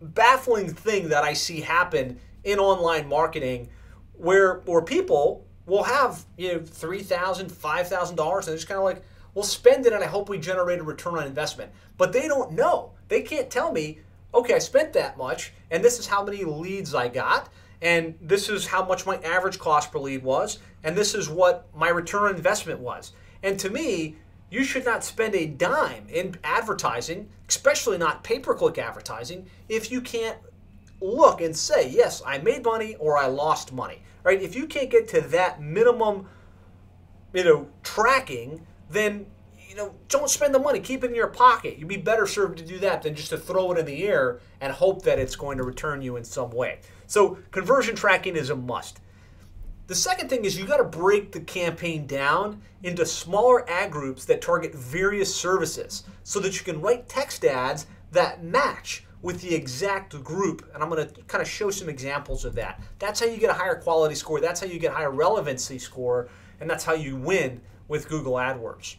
[0.00, 3.68] baffling thing that I see happen in online marketing
[4.12, 9.02] where where people will have, you know, $3,000, $5,000 and they're just kind of like,
[9.32, 11.72] we'll spend it and I hope we generate a return on investment.
[11.96, 12.92] But they don't know.
[13.08, 14.00] They can't tell me,
[14.34, 17.48] okay, I spent that much and this is how many leads I got
[17.84, 21.68] and this is how much my average cost per lead was, and this is what
[21.76, 23.12] my return on investment was.
[23.42, 24.16] And to me,
[24.50, 29.92] you should not spend a dime in advertising, especially not pay per click advertising, if
[29.92, 30.38] you can't
[31.02, 34.02] look and say, yes, I made money or I lost money.
[34.22, 34.40] Right?
[34.40, 36.26] If you can't get to that minimum,
[37.34, 39.26] you know, tracking, then
[39.68, 40.78] you know, don't spend the money.
[40.78, 41.78] Keep it in your pocket.
[41.78, 44.40] You'd be better served to do that than just to throw it in the air
[44.60, 46.78] and hope that it's going to return you in some way.
[47.06, 49.00] So conversion tracking is a must.
[49.86, 54.24] The second thing is you got to break the campaign down into smaller ad groups
[54.24, 59.54] that target various services so that you can write text ads that match with the
[59.54, 60.70] exact group.
[60.72, 62.80] And I'm going to kind of show some examples of that.
[62.98, 64.40] That's how you get a higher quality score.
[64.40, 66.28] That's how you get a higher relevancy score.
[66.60, 68.96] And that's how you win with Google AdWords.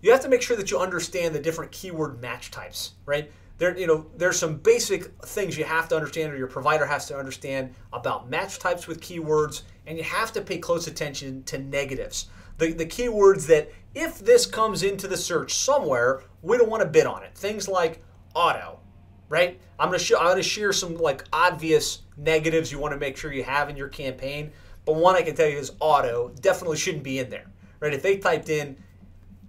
[0.00, 3.30] You have to make sure that you understand the different keyword match types, right?
[3.58, 7.06] There you know there's some basic things you have to understand or your provider has
[7.06, 11.58] to understand about match types with keywords and you have to pay close attention to
[11.58, 12.26] negatives.
[12.58, 16.88] The, the keywords that if this comes into the search somewhere we don't want to
[16.88, 17.34] bid on it.
[17.34, 18.02] Things like
[18.34, 18.80] auto
[19.28, 19.60] right?
[19.78, 23.32] I'm to show i'm to share some like obvious negatives you want to make sure
[23.32, 24.52] you have in your campaign
[24.84, 27.46] but one i can tell you is auto definitely shouldn't be in there
[27.80, 27.92] right?
[27.92, 28.76] If they typed in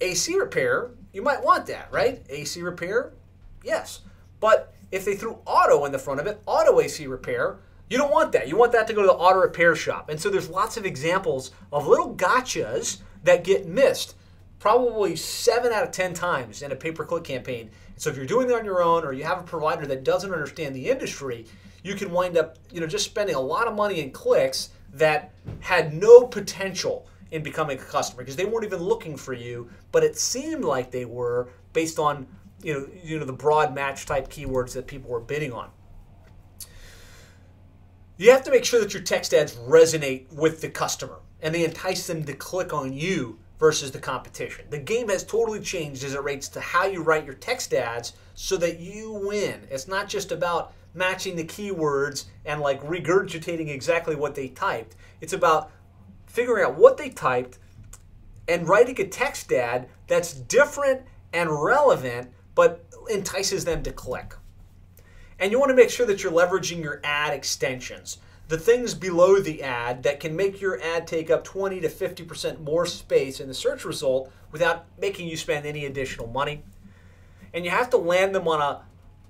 [0.01, 2.25] ac repair you might want that right?
[2.29, 3.13] Ac repair
[3.65, 4.01] Yes.
[4.39, 7.57] But if they threw auto in the front of it, auto AC repair,
[7.89, 8.47] you don't want that.
[8.47, 10.09] You want that to go to the auto repair shop.
[10.09, 14.15] And so there's lots of examples of little gotchas that get missed
[14.59, 17.69] probably seven out of 10 times in a pay per click campaign.
[17.97, 20.31] So if you're doing it on your own or you have a provider that doesn't
[20.31, 21.45] understand the industry,
[21.83, 25.33] you can wind up, you know, just spending a lot of money in clicks that
[25.59, 30.03] had no potential in becoming a customer because they weren't even looking for you, but
[30.03, 32.25] it seemed like they were based on
[32.65, 35.69] you know, you know the broad match type keywords that people were bidding on.
[38.17, 41.63] You have to make sure that your text ads resonate with the customer and they
[41.63, 44.65] entice them to click on you versus the competition.
[44.69, 48.13] The game has totally changed as it relates to how you write your text ads
[48.33, 49.67] so that you win.
[49.69, 54.95] It's not just about matching the keywords and like regurgitating exactly what they typed.
[55.21, 55.71] It's about
[56.25, 57.59] figuring out what they typed,
[58.47, 61.01] and writing a text ad that's different
[61.33, 64.33] and relevant, but entices them to click.
[65.39, 69.39] And you want to make sure that you're leveraging your ad extensions, the things below
[69.39, 73.47] the ad that can make your ad take up 20 to 50% more space in
[73.47, 76.63] the search result without making you spend any additional money.
[77.53, 78.81] And you have to land them on a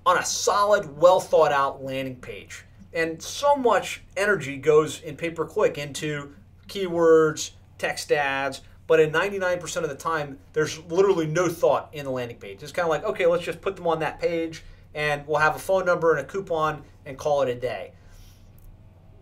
[0.04, 2.64] on a solid, well thought out landing page.
[2.92, 6.34] And so much energy goes in pay per click into
[6.68, 12.10] keywords, text ads, but in 99% of the time, there's literally no thought in the
[12.10, 12.62] landing page.
[12.62, 14.62] It's kind of like, okay, let's just put them on that page
[14.94, 17.92] and we'll have a phone number and a coupon and call it a day.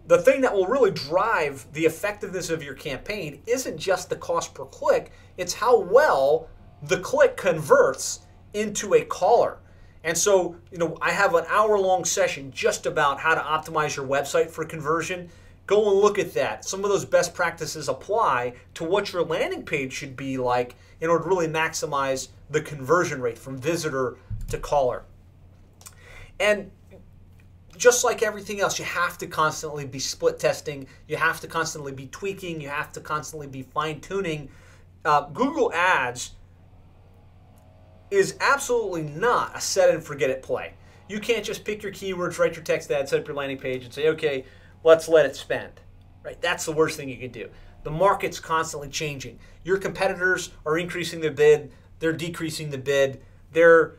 [0.06, 4.54] The thing that will really drive the effectiveness of your campaign isn't just the cost
[4.54, 6.48] per click, it's how well
[6.82, 8.20] the click converts
[8.52, 9.58] into a caller.
[10.04, 13.96] And so, you know, I have an hour long session just about how to optimize
[13.96, 15.30] your website for conversion.
[15.66, 16.64] Go and look at that.
[16.64, 21.08] Some of those best practices apply to what your landing page should be like in
[21.08, 25.04] order to really maximize the conversion rate from visitor to caller.
[26.38, 26.70] And
[27.76, 30.86] just like everything else, you have to constantly be split testing.
[31.08, 32.60] You have to constantly be tweaking.
[32.60, 34.50] You have to constantly be fine tuning.
[35.04, 36.32] Uh, Google Ads
[38.10, 40.74] is absolutely not a set and forget it play.
[41.08, 43.84] You can't just pick your keywords, write your text ad, set up your landing page,
[43.84, 44.44] and say, okay,
[44.84, 45.72] let's let it spend.
[46.22, 46.40] Right?
[46.40, 47.50] That's the worst thing you can do.
[47.82, 49.38] The market's constantly changing.
[49.62, 53.20] Your competitors are increasing their bid, they're decreasing the bid,
[53.52, 53.96] they're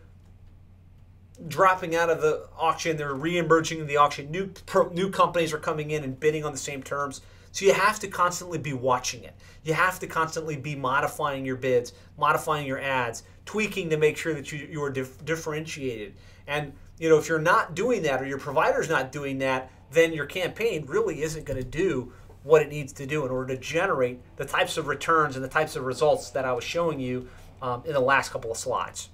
[1.47, 4.31] dropping out of the auction, they're re-emerging in the auction.
[4.31, 4.51] New
[4.91, 7.21] new companies are coming in and bidding on the same terms.
[7.51, 9.33] So you have to constantly be watching it.
[9.63, 14.33] You have to constantly be modifying your bids, modifying your ads, tweaking to make sure
[14.33, 16.15] that you, you are dif- differentiated.
[16.47, 20.13] And you know, if you're not doing that or your provider's not doing that, then
[20.13, 23.59] your campaign really isn't going to do what it needs to do in order to
[23.59, 27.27] generate the types of returns and the types of results that I was showing you
[27.61, 29.09] um, in the last couple of slides.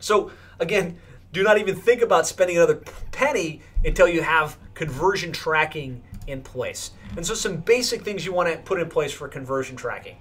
[0.00, 0.98] So again,
[1.32, 6.90] do not even think about spending another penny until you have conversion tracking in place.
[7.16, 10.16] And so some basic things you want to put in place for conversion tracking.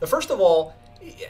[0.00, 0.74] The first of all,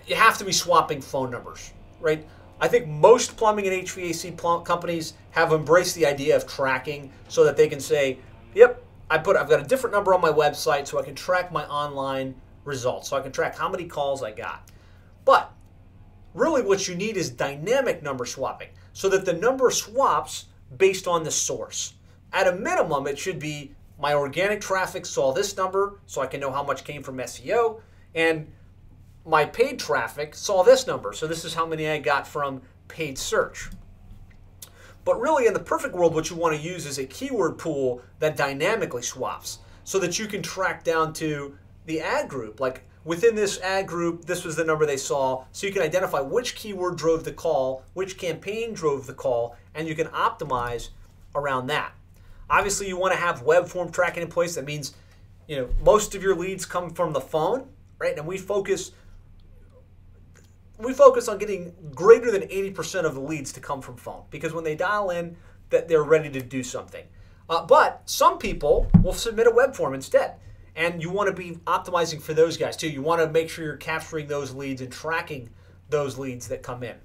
[0.07, 2.27] you have to be swapping phone numbers, right?
[2.61, 7.45] I think most plumbing and HVAC pl- companies have embraced the idea of tracking so
[7.45, 8.19] that they can say,
[8.55, 11.53] "Yep, I put I've got a different number on my website so I can track
[11.53, 13.09] my online results.
[13.09, 14.71] So I can track how many calls I got."
[15.25, 15.53] But
[16.35, 21.25] really what you need is dynamic number swapping so that the number swaps based on
[21.25, 21.95] the source.
[22.33, 26.40] At a minimum, it should be my organic traffic saw this number so I can
[26.40, 27.81] know how much came from SEO
[28.14, 28.53] and
[29.27, 31.12] my paid traffic saw this number.
[31.12, 33.69] So this is how many I got from paid search.
[35.05, 38.03] But really, in the perfect world, what you want to use is a keyword pool
[38.19, 42.61] that dynamically swaps so that you can track down to the ad group.
[42.61, 45.45] Like within this ad group, this was the number they saw.
[45.53, 49.87] So you can identify which keyword drove the call, which campaign drove the call, and
[49.87, 50.89] you can optimize
[51.35, 51.93] around that.
[52.49, 54.55] Obviously, you want to have web form tracking in place.
[54.55, 54.95] That means,
[55.49, 58.17] you know, most of your leads come from the phone, right?
[58.17, 58.93] And we focus
[60.79, 64.53] we focus on getting greater than 80% of the leads to come from phone because
[64.53, 65.37] when they dial in
[65.71, 67.05] that they're ready to do something.
[67.49, 70.35] Uh, but some people will submit a web form instead
[70.77, 72.89] and you want to be optimizing for those guys too.
[72.89, 75.49] You want to make sure you're capturing those leads and tracking
[75.89, 76.97] those leads that come in.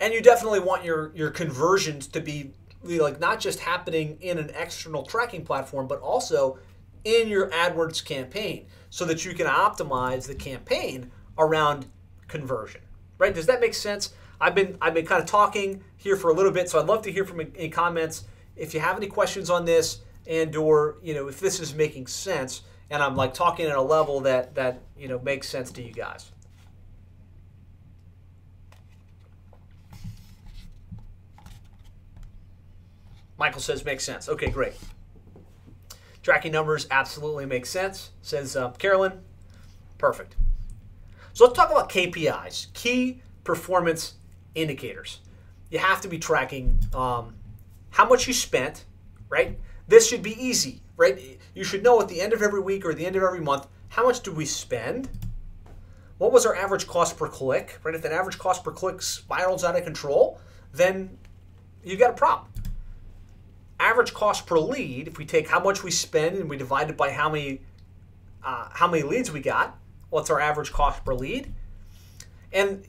[0.00, 4.50] And you definitely want your your conversions to be like not just happening in an
[4.54, 6.58] external tracking platform but also
[7.04, 11.86] in your AdWords campaign so that you can optimize the campaign around
[12.26, 12.80] conversion.
[13.18, 13.34] Right?
[13.34, 14.14] Does that make sense?
[14.40, 17.02] I've been I've been kind of talking here for a little bit, so I'd love
[17.02, 18.24] to hear from any comments.
[18.56, 22.06] If you have any questions on this, and or you know if this is making
[22.06, 25.82] sense, and I'm like talking at a level that that you know makes sense to
[25.82, 26.30] you guys.
[33.38, 34.28] Michael says makes sense.
[34.28, 34.74] Okay, great.
[36.22, 39.20] Tracking numbers absolutely makes sense, says uh, Carolyn.
[39.96, 40.34] Perfect.
[41.38, 44.14] So let's talk about KPIs, key performance
[44.56, 45.20] indicators.
[45.70, 47.36] You have to be tracking um,
[47.90, 48.84] how much you spent,
[49.28, 49.56] right?
[49.86, 51.38] This should be easy, right?
[51.54, 53.68] You should know at the end of every week or the end of every month
[53.90, 55.08] how much did we spend?
[56.18, 57.94] What was our average cost per click, right?
[57.94, 60.40] If that average cost per click spirals out of control,
[60.72, 61.18] then
[61.84, 62.50] you've got a problem.
[63.78, 66.96] Average cost per lead, if we take how much we spend and we divide it
[66.96, 67.60] by how many
[68.44, 69.78] uh, how many leads we got,
[70.10, 71.52] what's our average cost per lead,
[72.52, 72.84] and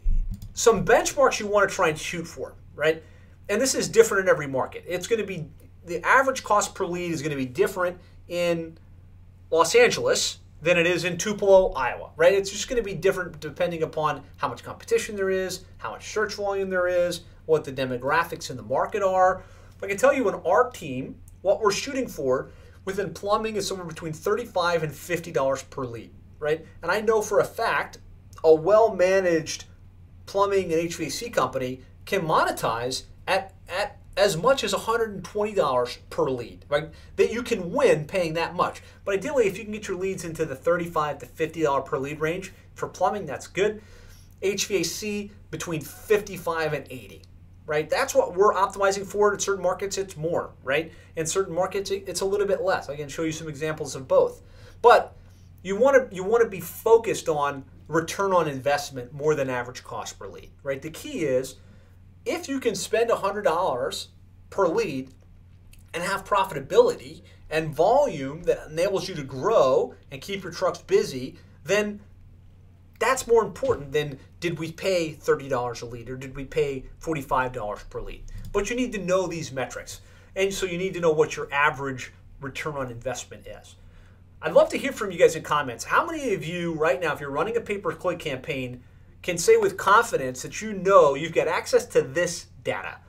[0.53, 3.03] some benchmarks you want to try and shoot for, right?
[3.49, 4.83] And this is different in every market.
[4.87, 5.47] It's going to be
[5.85, 7.97] the average cost per lead is going to be different
[8.27, 8.77] in
[9.49, 12.33] Los Angeles than it is in Tupelo, Iowa, right?
[12.33, 16.11] It's just going to be different depending upon how much competition there is, how much
[16.11, 19.43] search volume there is, what the demographics in the market are.
[19.79, 22.49] But I can tell you in our team, what we're shooting for
[22.85, 26.65] within plumbing is somewhere between 35 and $50 per lead, right?
[26.81, 27.99] And I know for a fact
[28.43, 29.65] a well managed
[30.25, 36.89] plumbing and HVAC company can monetize at, at as much as $120 per lead, right?
[37.15, 38.81] That you can win paying that much.
[39.05, 42.19] But ideally, if you can get your leads into the 35 to $50 per lead
[42.19, 43.81] range for plumbing, that's good.
[44.41, 47.21] HVAC between 55 and 80,
[47.65, 47.89] right?
[47.89, 49.33] That's what we're optimizing for.
[49.33, 50.91] In certain markets, it's more, right?
[51.15, 52.89] In certain markets, it's a little bit less.
[52.89, 54.41] I can show you some examples of both.
[54.81, 55.15] But
[55.61, 59.83] you want to you want to be focused on return on investment more than average
[59.83, 60.81] cost per lead, right?
[60.81, 61.55] The key is
[62.25, 64.07] if you can spend $100
[64.49, 65.09] per lead
[65.93, 71.37] and have profitability and volume that enables you to grow and keep your trucks busy,
[71.63, 71.99] then
[72.99, 77.89] that's more important than did we pay $30 a lead or did we pay $45
[77.89, 78.23] per lead.
[78.51, 80.01] But you need to know these metrics.
[80.35, 83.75] And so you need to know what your average return on investment is.
[84.41, 85.83] I'd love to hear from you guys in comments.
[85.83, 88.81] How many of you right now, if you're running a pay-per-click campaign,
[89.21, 92.99] can say with confidence that you know you've got access to this data.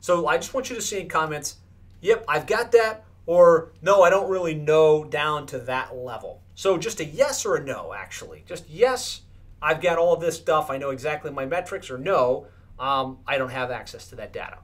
[0.00, 1.56] So I just want you to see in comments,
[2.02, 6.42] yep, I've got that, or no, I don't really know down to that level.
[6.54, 8.44] So just a yes or a no, actually.
[8.46, 9.22] Just yes,
[9.62, 12.46] I've got all of this stuff, I know exactly my metrics, or no,
[12.78, 14.58] um, I don't have access to that data.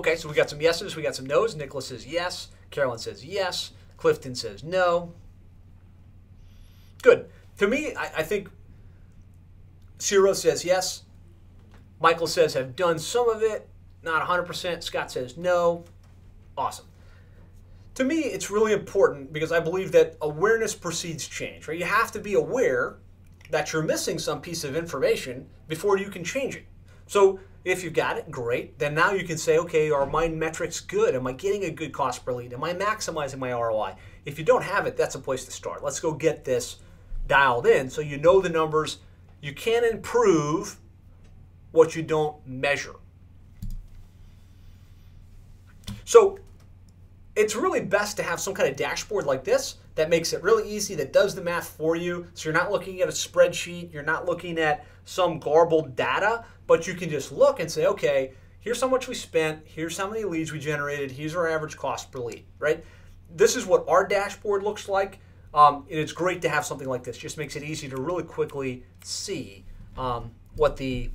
[0.00, 1.54] Okay, so we got some yeses, we got some nos.
[1.54, 2.48] Nicholas says yes.
[2.70, 3.72] Carolyn says yes.
[3.98, 5.12] Clifton says no.
[7.02, 7.28] Good.
[7.58, 8.48] To me, I, I think
[9.98, 11.02] Ciro says yes.
[12.00, 13.68] Michael says have done some of it,
[14.02, 14.82] not 100%.
[14.82, 15.84] Scott says no.
[16.56, 16.86] Awesome.
[17.96, 21.78] To me, it's really important because I believe that awareness precedes change, right?
[21.78, 22.96] You have to be aware
[23.50, 26.64] that you're missing some piece of information before you can change it.
[27.06, 28.78] So if you've got it, great.
[28.78, 31.14] Then now you can say, okay, are my metrics good?
[31.14, 32.52] Am I getting a good cost per lead?
[32.52, 33.94] Am I maximizing my ROI?
[34.24, 35.82] If you don't have it, that's a place to start.
[35.82, 36.76] Let's go get this
[37.26, 38.98] dialed in so you know the numbers.
[39.40, 40.78] You can't improve
[41.72, 42.94] what you don't measure.
[46.04, 46.38] So
[47.36, 50.68] it's really best to have some kind of dashboard like this that makes it really
[50.68, 52.26] easy, that does the math for you.
[52.34, 56.86] So you're not looking at a spreadsheet, you're not looking at some garbled data, but
[56.86, 60.22] you can just look and say, okay, here's how much we spent, here's how many
[60.22, 62.84] leads we generated, here's our average cost per lead, right?
[63.34, 65.18] This is what our dashboard looks like.
[65.52, 67.18] Um, and it's great to have something like this.
[67.18, 69.64] Just makes it easy to really quickly see
[69.98, 71.10] um, what the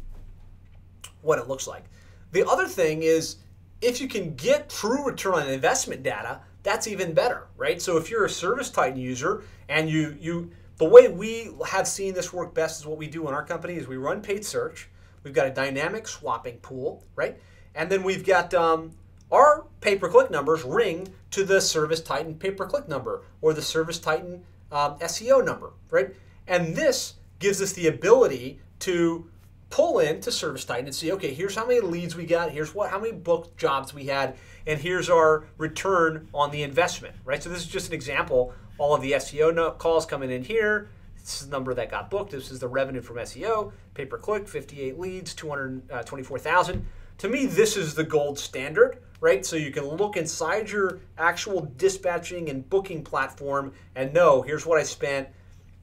[1.21, 1.85] what it looks like.
[2.33, 3.37] The other thing is
[3.81, 7.81] if you can get true return on investment data, that's even better, right?
[7.81, 12.33] So if you're a ServiceTitan user and you you the way we have seen this
[12.33, 14.89] work best is what we do in our company is we run paid search.
[15.25, 17.37] We've got a dynamic swapping pool, right?
[17.73, 18.91] And then we've got um,
[19.31, 25.73] our pay-per-click numbers ring to the ServiceTitan pay-per-click number or the ServiceTitan um, SEO number,
[25.89, 26.15] right?
[26.47, 29.29] And this gives us the ability to
[29.71, 32.99] pull into ServiceTitan and see, okay, here's how many leads we got, here's what how
[32.99, 37.41] many booked jobs we had, and here's our return on the investment, right?
[37.41, 38.53] So this is just an example.
[38.77, 40.89] All of the SEO calls coming in here.
[41.25, 42.31] This is the number that got booked.
[42.31, 43.71] This is the revenue from SEO.
[43.95, 46.75] Pay per click, 58 leads, 224,000.
[46.75, 46.81] Uh,
[47.17, 49.45] to me, this is the gold standard right?
[49.45, 54.79] So you can look inside your actual dispatching and booking platform and know here's what
[54.79, 55.27] I spent,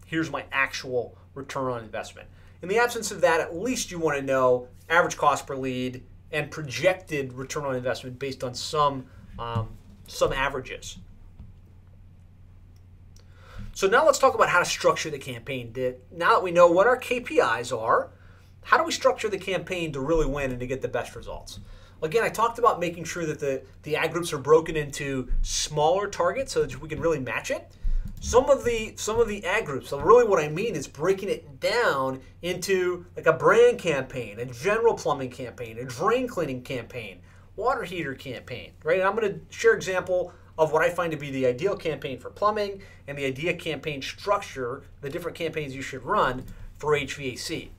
[0.06, 2.28] here's my actual return on investment.
[2.62, 6.04] In the absence of that, at least you want to know average cost per lead
[6.30, 9.06] and projected return on investment based on some
[9.38, 9.70] um,
[10.06, 10.98] some averages.
[13.74, 15.74] So now let's talk about how to structure the campaign.
[16.10, 18.10] Now that we know what our KPIs are,
[18.64, 21.58] how do we structure the campaign to really win and to get the best results?
[22.02, 26.06] Again, I talked about making sure that the, the ad groups are broken into smaller
[26.08, 27.76] targets so that we can really match it.
[28.20, 31.28] Some of the some of the ad groups, so really what I mean is breaking
[31.28, 37.20] it down into like a brand campaign, a general plumbing campaign, a drain cleaning campaign,
[37.56, 39.00] water heater campaign, right?
[39.00, 42.18] And I'm going to share example of what I find to be the ideal campaign
[42.18, 46.44] for plumbing and the ideal campaign structure, the different campaigns you should run
[46.78, 47.70] for HVAC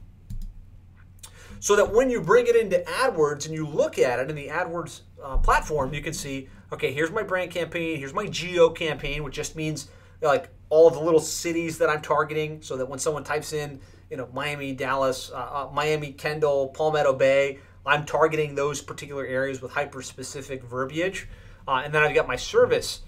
[1.64, 4.50] so that when you bring it into AdWords and you look at it in the
[4.50, 9.24] AdWords uh, platform, you can see, okay, here's my brand campaign, here's my geo campaign,
[9.24, 9.88] which just means
[10.22, 13.80] like all of the little cities that I'm targeting, so that when someone types in,
[14.10, 19.62] you know, Miami, Dallas, uh, uh, Miami, Kendall, Palmetto Bay, I'm targeting those particular areas
[19.62, 21.30] with hyper specific verbiage.
[21.68, 23.02] Uh, and then I've got my service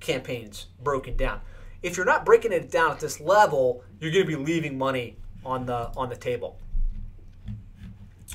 [0.00, 1.40] campaigns broken down.
[1.82, 5.16] If you're not breaking it down at this level, you're going to be leaving money
[5.44, 6.58] on the on the table.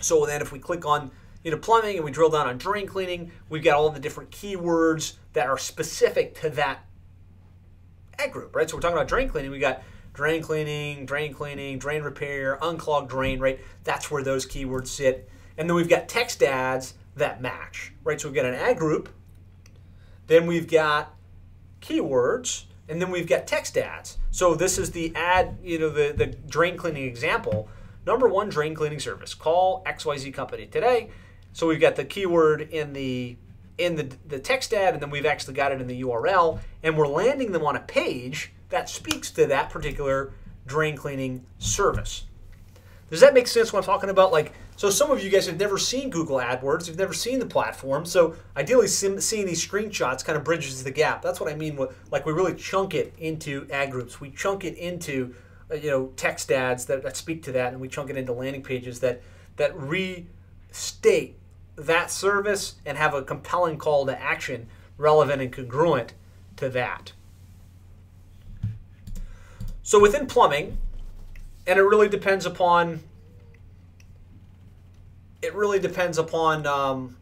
[0.01, 1.11] So then, if we click on
[1.43, 4.31] you know plumbing and we drill down on drain cleaning, we've got all the different
[4.31, 6.85] keywords that are specific to that
[8.19, 8.69] ad group, right?
[8.69, 9.51] So we're talking about drain cleaning.
[9.51, 13.59] We got drain cleaning, drain cleaning, drain repair, unclogged drain, right?
[13.83, 15.29] That's where those keywords sit.
[15.57, 18.19] And then we've got text ads that match, right?
[18.19, 19.09] So we've got an ad group,
[20.27, 21.13] then we've got
[21.81, 24.17] keywords, and then we've got text ads.
[24.31, 27.69] So this is the ad, you know, the, the drain cleaning example.
[28.05, 29.33] Number one drain cleaning service.
[29.33, 31.09] Call XYZ company today.
[31.53, 33.37] So we've got the keyword in the
[33.77, 36.97] in the, the text ad, and then we've actually got it in the URL, and
[36.97, 40.33] we're landing them on a page that speaks to that particular
[40.65, 42.25] drain cleaning service.
[43.09, 45.59] Does that make sense when I'm talking about like so some of you guys have
[45.59, 48.05] never seen Google AdWords, you've never seen the platform.
[48.05, 51.23] So ideally seeing these screenshots kind of bridges the gap.
[51.23, 54.21] That's what I mean with like we really chunk it into ad groups.
[54.21, 55.33] We chunk it into
[55.71, 58.33] uh, you know text ads that, that speak to that and we chunk it into
[58.33, 59.23] landing pages that
[59.55, 61.39] that restate
[61.75, 64.67] that service and have a compelling call to action
[64.97, 66.13] relevant and congruent
[66.57, 67.13] to that.
[69.81, 70.77] So within plumbing,
[71.65, 73.01] and it really depends upon
[75.41, 77.17] it really depends upon um,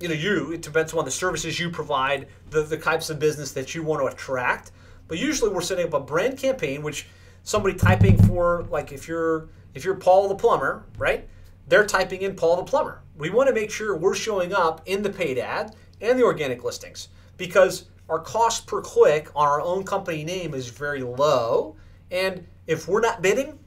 [0.00, 0.52] you know you.
[0.52, 4.02] It depends upon the services you provide the, the types of business that you want
[4.02, 4.72] to attract.
[5.08, 7.06] But usually we're setting up a brand campaign which
[7.42, 11.28] somebody typing for like if you're if you're paul the plumber right?
[11.68, 13.02] They're typing in paul the plumber.
[13.16, 16.64] We want to make sure we're showing up in the paid ad and the organic
[16.64, 21.76] listings because our cost per click on our own company name is very low.
[22.10, 23.58] And if we're not bidding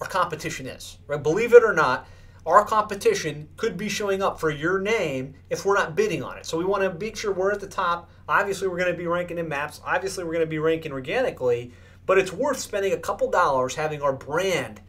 [0.00, 1.22] our competition is right?
[1.22, 2.06] Believe it or not
[2.48, 6.46] our competition could be showing up for your name if we're not bidding on it.
[6.46, 8.10] So we want to make sure we're at the top.
[8.26, 9.82] Obviously, we're going to be ranking in maps.
[9.84, 11.72] Obviously, we're going to be ranking organically,
[12.06, 14.80] but it's worth spending a couple dollars having our brand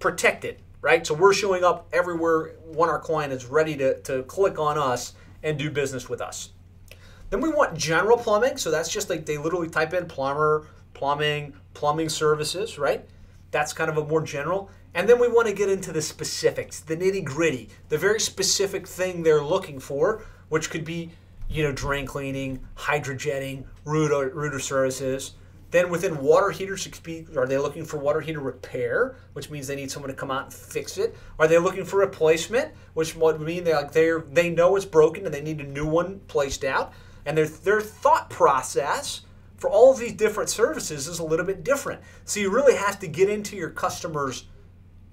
[0.00, 1.06] protected, right?
[1.06, 5.14] So we're showing up everywhere when our client is ready to, to click on us
[5.42, 6.50] and do business with us.
[7.30, 8.58] Then we want general plumbing.
[8.58, 13.08] So that's just like they literally type in plumber, plumbing, plumbing services, right?
[13.50, 14.70] That's kind of a more general.
[14.94, 18.86] And then we want to get into the specifics, the nitty gritty, the very specific
[18.86, 21.10] thing they're looking for, which could be,
[21.48, 25.32] you know, drain cleaning, hydrojetting, router, router services.
[25.72, 26.88] Then within water heaters,
[27.36, 30.44] are they looking for water heater repair, which means they need someone to come out
[30.44, 31.16] and fix it?
[31.40, 35.24] Are they looking for replacement, which would mean they like they they know it's broken
[35.24, 36.92] and they need a new one placed out?
[37.26, 39.22] And their their thought process
[39.56, 42.00] for all of these different services is a little bit different.
[42.24, 44.44] So you really have to get into your customers'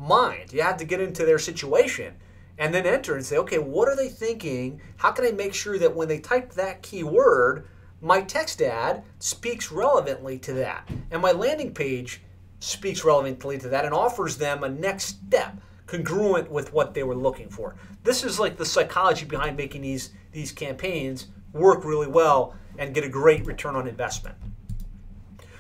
[0.01, 0.53] mind.
[0.53, 2.15] You have to get into their situation
[2.57, 4.81] and then enter and say, okay, what are they thinking?
[4.97, 7.67] How can I make sure that when they type that keyword,
[8.01, 12.21] my text ad speaks relevantly to that, and my landing page
[12.59, 17.15] speaks relevantly to that and offers them a next step congruent with what they were
[17.15, 17.75] looking for.
[18.03, 23.03] This is like the psychology behind making these these campaigns work really well and get
[23.03, 24.35] a great return on investment.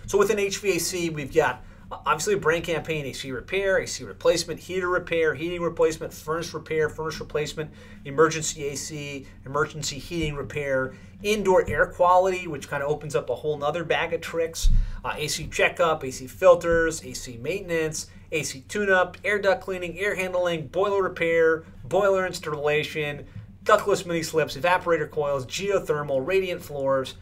[0.07, 5.35] So within HVAC, we've got Obviously, a brand campaign, AC repair, AC replacement, heater repair,
[5.35, 7.69] heating replacement, furnace repair, furnace replacement,
[8.05, 13.57] emergency AC, emergency heating repair, indoor air quality, which kind of opens up a whole
[13.57, 14.69] nother bag of tricks,
[15.03, 21.03] uh, AC checkup, AC filters, AC maintenance, AC tune-up, air duct cleaning, air handling, boiler
[21.03, 23.25] repair, boiler installation,
[23.63, 27.15] ductless mini splits, evaporator coils, geothermal, radiant floors,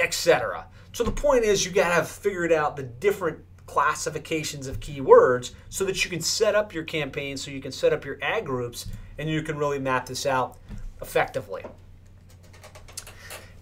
[0.00, 0.66] etc.
[0.92, 5.52] So the point is you got to have figured out the different classifications of keywords
[5.68, 8.44] so that you can set up your campaign, so you can set up your ad
[8.44, 8.86] groups,
[9.18, 10.58] and you can really map this out
[11.00, 11.64] effectively.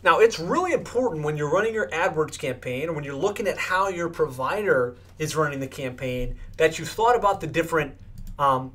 [0.02, 3.58] Now, it's really important when you're running your AdWords campaign or when you're looking at
[3.58, 7.94] how your provider is running the campaign that you've thought about the different
[8.38, 8.72] um,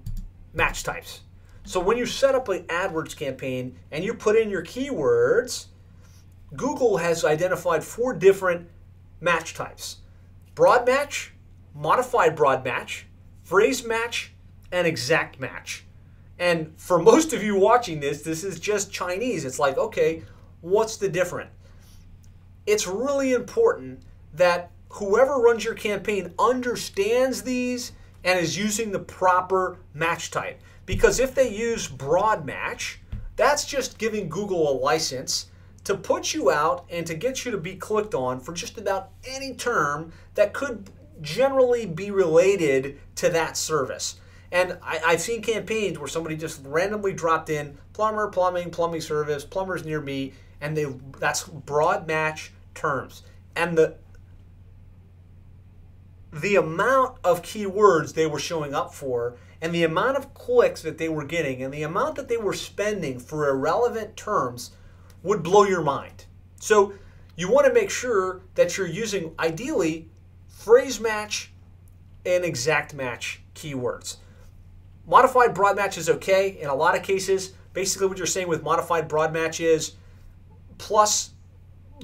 [0.53, 1.21] match types.
[1.63, 5.65] So when you set up an AdWords campaign and you put in your keywords,
[6.55, 8.69] Google has identified four different
[9.19, 9.97] match types
[10.55, 11.33] broad match,
[11.75, 13.05] modified broad match,
[13.43, 14.33] phrase match,
[14.71, 15.85] and exact match.
[16.39, 19.45] And for most of you watching this, this is just Chinese.
[19.45, 20.23] It's like, okay,
[20.61, 21.51] what's the difference?
[22.65, 24.01] It's really important
[24.33, 27.91] that whoever runs your campaign understands these
[28.23, 30.59] and is using the proper match type.
[30.85, 32.99] Because if they use broad match,
[33.35, 35.47] that's just giving Google a license
[35.85, 39.09] to put you out and to get you to be clicked on for just about
[39.25, 40.89] any term that could
[41.21, 44.19] generally be related to that service.
[44.51, 49.45] And I, I've seen campaigns where somebody just randomly dropped in plumber, plumbing, plumbing service,
[49.45, 50.85] plumbers near me, and they
[51.19, 53.23] that's broad match terms.
[53.55, 53.95] And the
[56.33, 60.97] the amount of keywords they were showing up for and the amount of clicks that
[60.97, 64.71] they were getting and the amount that they were spending for irrelevant terms
[65.25, 66.25] would blow your mind.
[66.59, 66.93] So
[67.35, 70.07] you want to make sure that you're using ideally
[70.47, 71.51] phrase match
[72.25, 74.17] and exact match keywords.
[75.07, 77.53] Modified broad match is okay in a lot of cases.
[77.73, 79.93] Basically, what you're saying with modified broad match is
[80.77, 81.31] plus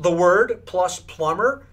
[0.01, 1.65] the word plus plumber.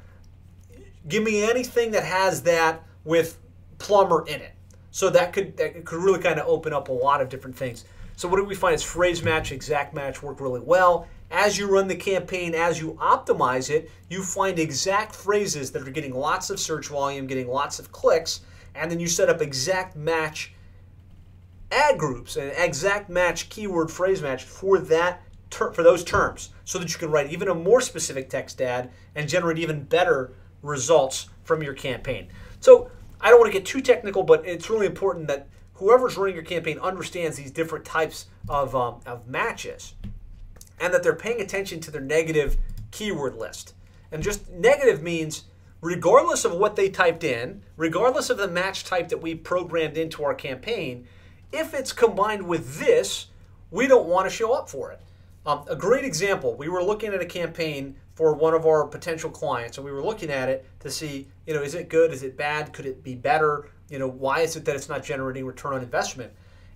[1.09, 3.39] Give me anything that has that with
[3.79, 4.55] plumber in it.
[4.91, 7.85] So that could that could really kind of open up a lot of different things.
[8.17, 11.07] So what do we find is phrase match, exact match work really well.
[11.31, 15.91] As you run the campaign, as you optimize it, you find exact phrases that are
[15.91, 18.41] getting lots of search volume, getting lots of clicks,
[18.75, 20.55] and then you set up exact match
[21.71, 25.21] ad groups and exact match keyword phrase match for that
[25.51, 28.91] ter- for those terms so that you can write even a more specific text ad
[29.15, 32.29] and generate even better results from your campaign.
[32.61, 36.35] So I don't want to get too technical, but it's really important that whoever's running
[36.35, 39.95] your campaign understands these different types of, um, of matches
[40.81, 42.57] and that they're paying attention to their negative
[42.91, 43.75] keyword list.
[44.11, 45.45] And just negative means
[45.81, 50.25] regardless of what they typed in, regardless of the match type that we programmed into
[50.25, 51.07] our campaign,
[51.53, 53.27] if it's combined with this,
[53.71, 55.01] we don't want to show up for it.
[55.47, 59.31] Um, a great example, we were looking at a campaign for one of our potential
[59.31, 62.13] clients, and we were looking at it to see, you know, is it good?
[62.13, 62.73] Is it bad?
[62.73, 63.71] Could it be better?
[63.89, 66.33] You know, why is it that it's not generating return on investment?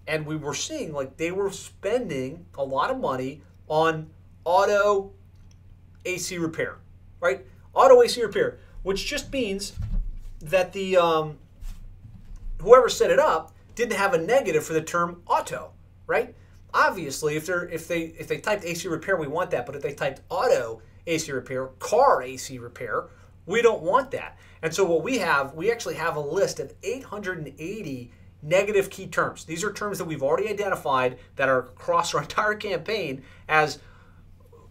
[0.06, 3.42] And we were seeing like they were spending a lot of money
[3.72, 4.06] on
[4.44, 5.10] auto
[6.04, 6.76] AC repair,
[7.20, 7.46] right?
[7.72, 9.72] Auto AC repair, which just means
[10.42, 11.38] that the um,
[12.60, 15.70] whoever set it up didn't have a negative for the term auto,
[16.06, 16.34] right?
[16.74, 19.64] Obviously, if they're if they if they typed AC repair, we want that.
[19.64, 23.06] But if they typed auto AC repair, car AC repair,
[23.46, 24.36] we don't want that.
[24.60, 28.12] And so what we have, we actually have a list of 880
[28.42, 29.44] negative key terms.
[29.44, 33.78] These are terms that we've already identified that are across our entire campaign as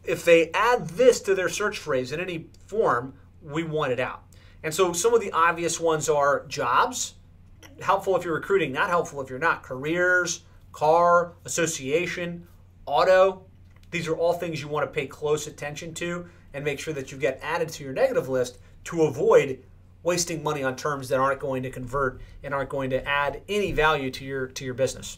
[0.03, 4.23] if they add this to their search phrase in any form, we want it out.
[4.63, 7.15] And so some of the obvious ones are jobs,
[7.81, 9.63] helpful if you're recruiting, not helpful if you're not.
[9.63, 10.41] Careers,
[10.71, 12.47] car, association,
[12.85, 13.45] auto.
[13.89, 17.11] These are all things you want to pay close attention to and make sure that
[17.11, 19.63] you get added to your negative list to avoid
[20.03, 23.71] wasting money on terms that aren't going to convert and aren't going to add any
[23.71, 25.17] value to your to your business.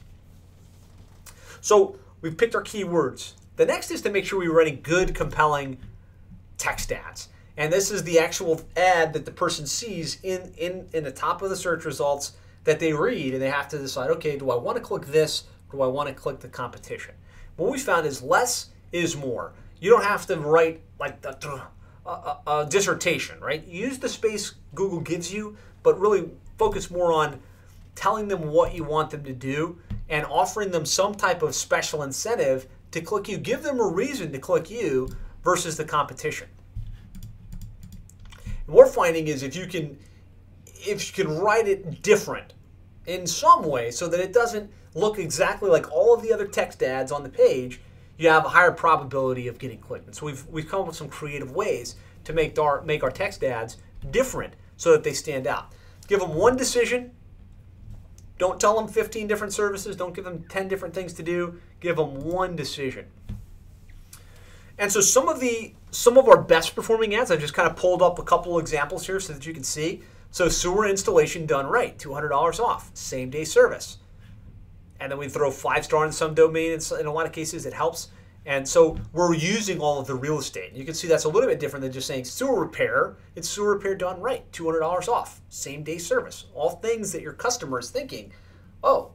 [1.61, 3.33] So we've picked our keywords.
[3.55, 5.77] The next is to make sure we're writing good, compelling
[6.57, 7.29] text ads.
[7.55, 11.41] And this is the actual ad that the person sees in, in, in the top
[11.41, 14.55] of the search results that they read, and they have to decide, okay, do I
[14.55, 15.43] want to click this?
[15.71, 17.13] Do I want to click the competition?
[17.57, 19.53] What we found is less is more.
[19.79, 21.33] You don't have to write like the
[22.05, 23.65] a, a, dissertation, right?
[23.67, 27.39] Use the space Google gives you, but really focus more on
[27.95, 29.77] telling them what you want them to do
[30.09, 33.37] and offering them some type of special incentive to click you.
[33.37, 35.09] Give them a reason to click you
[35.43, 36.47] versus the competition.
[38.45, 39.97] And what we're finding is if you can
[40.65, 42.53] if you can write it different
[43.05, 46.83] in some way so that it doesn't look exactly like all of the other text
[46.83, 47.79] ads on the page,
[48.23, 50.07] you have a higher probability of getting clicked.
[50.07, 53.11] And so we've, we've come up with some creative ways to make our, make our
[53.11, 53.77] text ads
[54.11, 55.73] different so that they stand out.
[56.07, 57.11] Give them one decision.
[58.37, 59.95] Don't tell them 15 different services.
[59.95, 61.59] Don't give them 10 different things to do.
[61.81, 63.05] Give them one decision.
[64.77, 67.75] And so some of the some of our best performing ads, I've just kind of
[67.75, 70.01] pulled up a couple examples here so that you can see.
[70.31, 73.99] So sewer installation done right, $200 off, same day service
[75.03, 76.71] and then we throw five star in some domain.
[76.71, 78.07] In a lot of cases, it helps.
[78.45, 80.71] And so we're using all of the real estate.
[80.73, 83.17] You can see that's a little bit different than just saying sewer repair.
[83.35, 86.45] It's sewer repair done right, $200 off, same day service.
[86.53, 88.31] All things that your customer is thinking,
[88.81, 89.11] oh,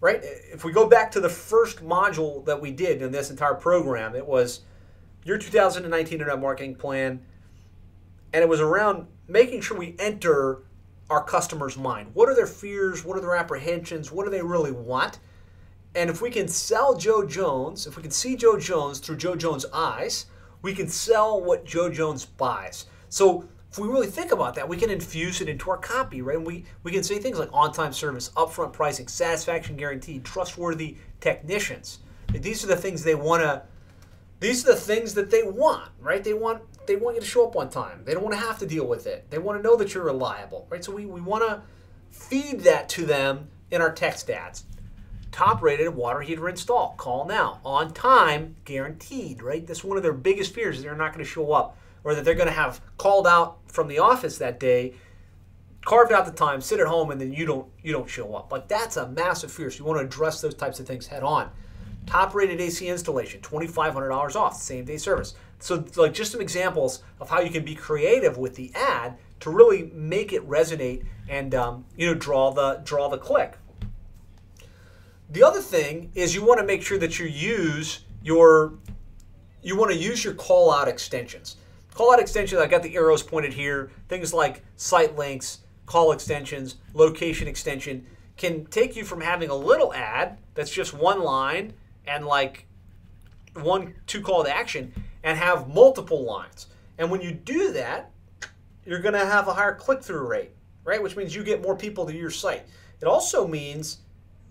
[0.00, 0.18] right?
[0.22, 4.16] If we go back to the first module that we did in this entire program,
[4.16, 4.62] it was
[5.24, 7.24] your 2019 internet marketing plan.
[8.32, 10.62] And it was around making sure we enter
[11.12, 12.10] our customer's mind.
[12.14, 13.04] What are their fears?
[13.04, 14.10] What are their apprehensions?
[14.10, 15.18] What do they really want?
[15.94, 19.36] And if we can sell Joe Jones, if we can see Joe Jones through Joe
[19.36, 20.26] Jones' eyes,
[20.62, 22.86] we can sell what Joe Jones buys.
[23.10, 26.38] So if we really think about that, we can infuse it into our copy, right?
[26.38, 31.98] And we, we can say things like on-time service, upfront pricing, satisfaction guaranteed, trustworthy technicians.
[32.32, 33.62] These are the things they want to
[34.42, 36.24] these are the things that they want, right?
[36.24, 38.02] They want they want you to show up on time.
[38.04, 39.30] They don't want to have to deal with it.
[39.30, 40.84] They want to know that you're reliable, right?
[40.84, 41.62] So we, we want to
[42.10, 44.64] feed that to them in our text ads.
[45.30, 46.94] Top rated water heater install.
[46.98, 47.60] Call now.
[47.64, 49.66] On time, guaranteed, right?
[49.66, 50.82] That's one of their biggest fears.
[50.82, 53.88] They're not going to show up or that they're going to have called out from
[53.88, 54.94] the office that day,
[55.84, 58.52] carved out the time, sit at home, and then you don't you don't show up.
[58.52, 59.70] Like that's a massive fear.
[59.70, 61.50] So you want to address those types of things head on.
[62.06, 65.34] Top rated AC installation, $2,500 off, same day service.
[65.62, 69.50] So, like, just some examples of how you can be creative with the ad to
[69.50, 73.56] really make it resonate and um, you know draw the draw the click.
[75.30, 78.74] The other thing is you want to make sure that you use your
[79.62, 81.58] you want to use your call out extensions.
[81.94, 83.92] Call out extensions, I got the arrows pointed here.
[84.08, 88.04] Things like site links, call extensions, location extension
[88.36, 91.72] can take you from having a little ad that's just one line
[92.04, 92.66] and like
[93.54, 94.92] one two call to action
[95.22, 96.66] and have multiple lines.
[96.98, 98.10] And when you do that,
[98.84, 100.50] you're going to have a higher click through rate,
[100.84, 101.02] right?
[101.02, 102.64] Which means you get more people to your site.
[103.00, 103.98] It also means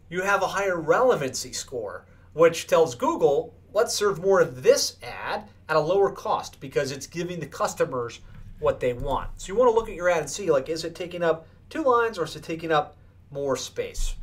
[0.10, 5.48] you have a higher relevancy score, which tells Google, let's serve more of this ad
[5.70, 8.20] at a lower cost because it's giving the customers
[8.60, 9.30] what they want.
[9.38, 11.48] So you want to look at your ad and see like is it taking up
[11.70, 12.98] two lines or is it taking up
[13.32, 14.16] more space?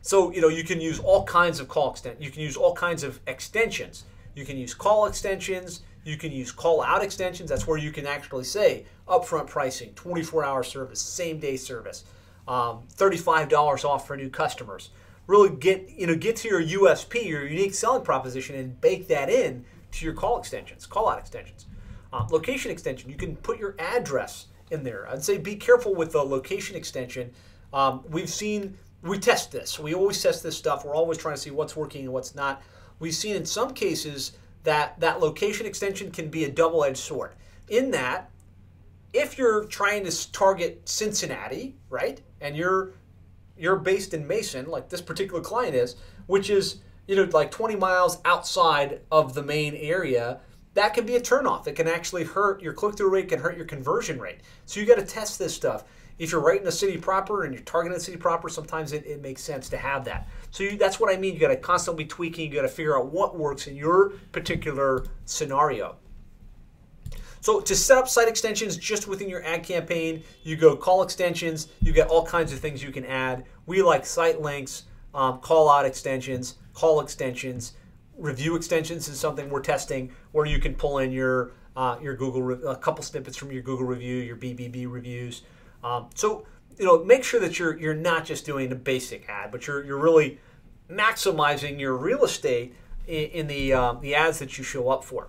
[0.00, 2.20] So, you know, you can use all kinds of call extent.
[2.20, 4.04] You can use all kinds of extensions.
[4.34, 5.82] You can use call extensions.
[6.04, 7.48] You can use call out extensions.
[7.50, 12.04] That's where you can actually say upfront pricing, 24 hour service, same day service,
[12.48, 14.90] um, $35 off for new customers.
[15.26, 19.30] Really get, you know, get to your USP, your unique selling proposition, and bake that
[19.30, 21.66] in to your call extensions, call out extensions.
[22.12, 25.08] Uh, location extension, you can put your address in there.
[25.08, 27.30] I'd say be careful with the location extension.
[27.72, 29.78] Um, we've seen we test this.
[29.78, 30.84] We always test this stuff.
[30.84, 32.62] We're always trying to see what's working and what's not.
[33.02, 34.30] We've seen in some cases
[34.62, 37.32] that that location extension can be a double-edged sword.
[37.68, 38.30] In that,
[39.12, 42.92] if you're trying to target Cincinnati, right, and you're
[43.58, 45.96] you're based in Mason, like this particular client is,
[46.28, 46.76] which is
[47.08, 50.38] you know like 20 miles outside of the main area,
[50.74, 51.66] that can be a turnoff.
[51.66, 54.42] It can actually hurt your click-through rate, can hurt your conversion rate.
[54.64, 55.82] So you got to test this stuff
[56.18, 59.04] if you're right in the city proper and you're targeting the city proper, sometimes it,
[59.06, 60.28] it makes sense to have that.
[60.52, 61.34] So you, that's what I mean.
[61.34, 62.50] You got to constantly be tweaking.
[62.50, 65.96] You got to figure out what works in your particular scenario.
[67.40, 71.68] So to set up site extensions just within your ad campaign, you go call extensions.
[71.80, 73.46] You get all kinds of things you can add.
[73.66, 77.72] We like site links, um, call out extensions, call extensions,
[78.16, 82.68] review extensions is something we're testing where you can pull in your uh, your Google
[82.68, 85.42] a couple snippets from your Google review, your BBB reviews.
[85.82, 86.46] Um, so
[86.78, 89.84] you know, make sure that you're you're not just doing a basic ad, but you're
[89.84, 90.38] you're really
[90.90, 92.74] maximizing your real estate
[93.06, 95.28] in, in the um, the ads that you show up for.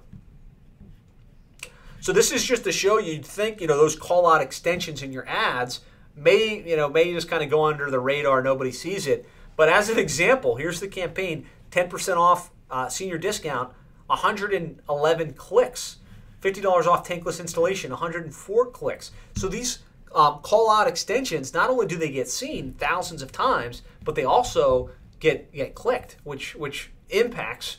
[2.01, 3.13] So this is just to show you.
[3.13, 5.81] You'd think you know those call out extensions in your ads
[6.15, 9.27] may you know may just kind of go under the radar, nobody sees it.
[9.55, 13.71] But as an example, here's the campaign: 10% off uh, senior discount,
[14.07, 15.97] 111 clicks,
[16.41, 19.11] $50 off tankless installation, 104 clicks.
[19.35, 19.79] So these
[20.13, 24.23] um, call out extensions, not only do they get seen thousands of times, but they
[24.23, 24.89] also
[25.19, 27.77] get get clicked, which which impacts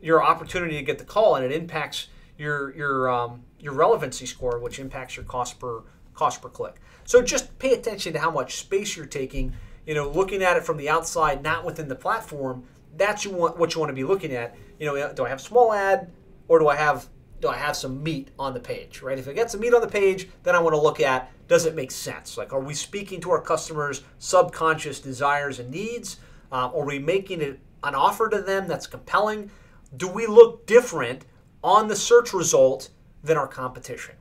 [0.00, 4.58] your opportunity to get the call, and it impacts your your um, your relevancy score,
[4.58, 5.82] which impacts your cost per
[6.14, 6.76] cost per click.
[7.04, 9.54] So just pay attention to how much space you're taking.
[9.86, 12.64] You know, looking at it from the outside, not within the platform.
[12.96, 14.56] That's you want what you want to be looking at.
[14.80, 16.10] You know, do I have small ad
[16.48, 17.08] or do I have
[17.40, 19.18] do I have some meat on the page, right?
[19.18, 21.64] If I get some meat on the page, then I want to look at does
[21.64, 22.36] it make sense?
[22.36, 26.16] Like, are we speaking to our customers' subconscious desires and needs?
[26.50, 29.50] Uh, are we making it an offer to them that's compelling?
[29.96, 31.24] Do we look different
[31.62, 32.90] on the search result
[33.22, 34.16] than our competition?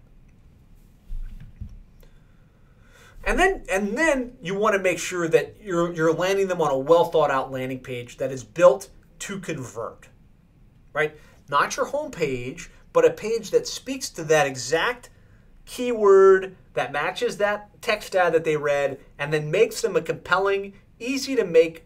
[3.24, 6.70] And then, and then you want to make sure that you're, you're landing them on
[6.70, 8.89] a well thought out landing page that is built
[9.20, 10.09] to convert,
[10.93, 11.18] right?
[11.49, 15.10] Not your homepage, but a page that speaks to that exact
[15.66, 20.72] keyword that matches that text ad that they read and then makes them a compelling,
[20.98, 21.84] easy to make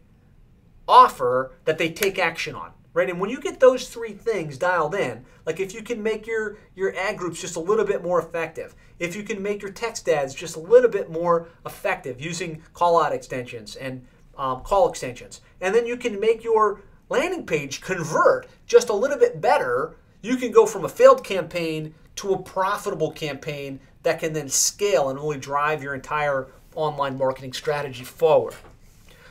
[0.88, 2.74] offer that they take action on.
[2.94, 3.10] Right?
[3.10, 6.60] And when you get those three things dialed in, like if you can make your,
[6.76, 10.08] your ad groups just a little bit more effective, if you can make your text
[10.08, 14.06] ads just a little bit more effective using call out extensions and
[14.38, 19.18] um, call extensions, and then you can make your landing page convert just a little
[19.18, 24.34] bit better you can go from a failed campaign to a profitable campaign that can
[24.34, 28.54] then scale and really drive your entire online marketing strategy forward.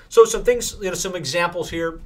[0.09, 2.01] So some things, you know, some examples here.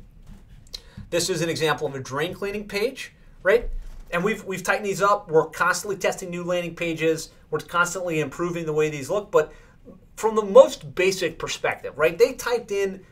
[1.11, 3.13] This is an example of a drain cleaning page,
[3.43, 3.69] right?
[4.11, 5.31] And we've we've tightened these up.
[5.31, 7.31] We're constantly testing new landing pages.
[7.51, 9.53] We're constantly improving the way these look, but
[10.17, 12.19] from the most basic perspective, right?
[12.19, 13.05] They typed in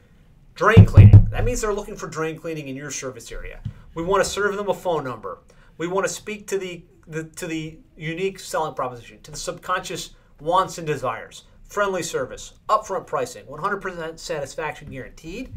[0.55, 1.29] drain cleaning.
[1.31, 3.61] That means they're looking for drain cleaning in your service area.
[3.95, 5.39] We want to serve them a phone number.
[5.81, 10.11] We want to speak to the, the to the unique selling proposition, to the subconscious
[10.39, 15.55] wants and desires, friendly service, upfront pricing, 100% satisfaction guaranteed,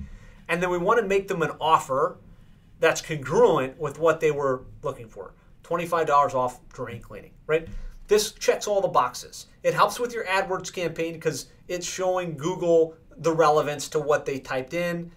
[0.48, 2.20] and then we want to make them an offer
[2.80, 5.34] that's congruent with what they were looking for.
[5.66, 7.68] $25 off drain cleaning, right?
[8.08, 9.48] This checks all the boxes.
[9.62, 14.40] It helps with your AdWords campaign because it's showing Google the relevance to what they
[14.40, 15.12] typed in,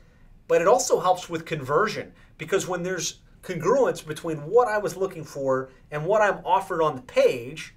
[0.49, 5.23] but it also helps with conversion because when there's congruence between what I was looking
[5.23, 7.75] for and what I'm offered on the page,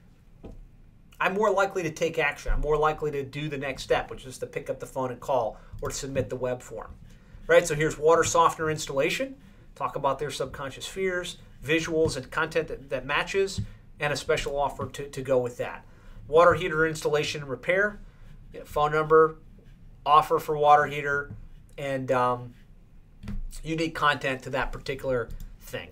[1.21, 2.51] I'm more likely to take action.
[2.51, 5.11] I'm more likely to do the next step, which is to pick up the phone
[5.11, 6.95] and call or submit the web form.
[7.45, 7.67] Right?
[7.67, 9.35] So here's water softener installation.
[9.75, 13.61] Talk about their subconscious fears, visuals and content that, that matches,
[13.99, 15.85] and a special offer to, to go with that.
[16.27, 17.99] Water heater installation and repair.
[18.65, 19.37] Phone number,
[20.05, 21.31] offer for water heater,
[21.77, 22.53] and um,
[23.63, 25.29] unique content to that particular
[25.69, 25.89] thing.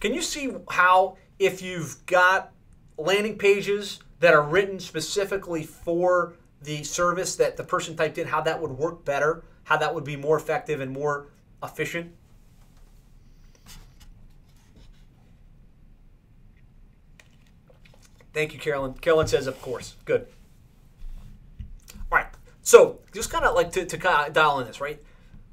[0.00, 2.52] Can you see how if you've got
[2.96, 8.40] landing pages that are written specifically for the service that the person typed in, how
[8.40, 11.26] that would work better, how that would be more effective and more
[11.62, 12.12] efficient?
[18.32, 18.94] Thank you, Carolyn.
[18.94, 19.96] Carolyn says, of course.
[20.04, 20.28] Good.
[22.12, 22.26] All right.
[22.62, 25.02] So just kind of like to, to dial in this, right?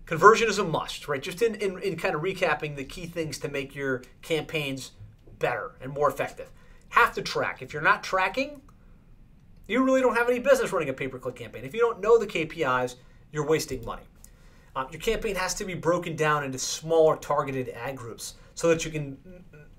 [0.06, 1.22] Conversion is a must, right?
[1.22, 4.92] Just in, in, in kind of recapping the key things to make your campaigns
[5.40, 6.52] better and more effective
[6.90, 7.62] have to track.
[7.62, 8.62] If you're not tracking,
[9.68, 11.66] you really don't have any business running a pay per click campaign.
[11.66, 12.96] If you don't know the KPIs,
[13.32, 14.04] you're wasting money.
[14.76, 18.86] Um, your campaign has to be broken down into smaller targeted ad groups so that
[18.86, 19.18] you can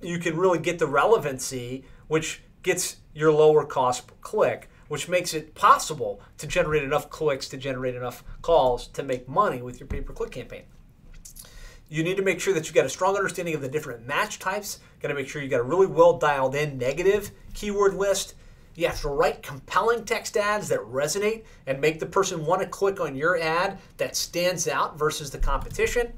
[0.03, 5.35] you can really get the relevancy, which gets your lower cost per click, which makes
[5.35, 9.87] it possible to generate enough clicks to generate enough calls to make money with your
[9.87, 10.65] pay per click campaign.
[11.89, 14.39] You need to make sure that you got a strong understanding of the different match
[14.39, 14.81] types.
[15.01, 18.35] Got to make sure you got a really well dialed in negative keyword list.
[18.75, 22.69] You have to write compelling text ads that resonate and make the person want to
[22.69, 26.13] click on your ad that stands out versus the competition.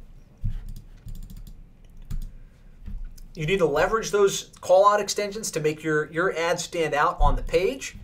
[3.35, 7.17] You need to leverage those call out extensions to make your, your ad stand out
[7.21, 7.97] on the page.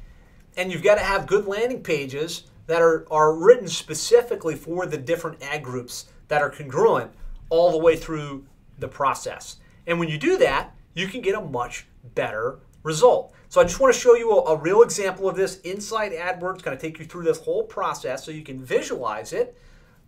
[0.57, 4.97] And you've got to have good landing pages that are, are written specifically for the
[4.97, 7.11] different ad groups that are congruent
[7.51, 8.47] all the way through
[8.79, 9.57] the process.
[9.87, 13.35] And when you do that, you can get a much better result.
[13.49, 16.63] So I just want to show you a, a real example of this inside AdWords,
[16.63, 19.57] kind of take you through this whole process so you can visualize it.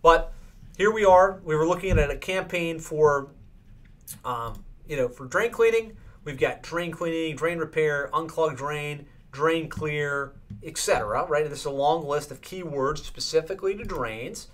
[0.01, 0.33] But
[0.77, 1.41] here we are.
[1.43, 3.29] We were looking at a campaign for,
[4.25, 5.97] um, you know, for drain cleaning.
[6.23, 9.05] We've got drain cleaning, drain repair, unclog drain,
[9.37, 10.33] drain clear,
[10.63, 11.23] etc.
[11.25, 11.43] Right?
[11.43, 14.47] And this is a long list of keywords specifically to drains.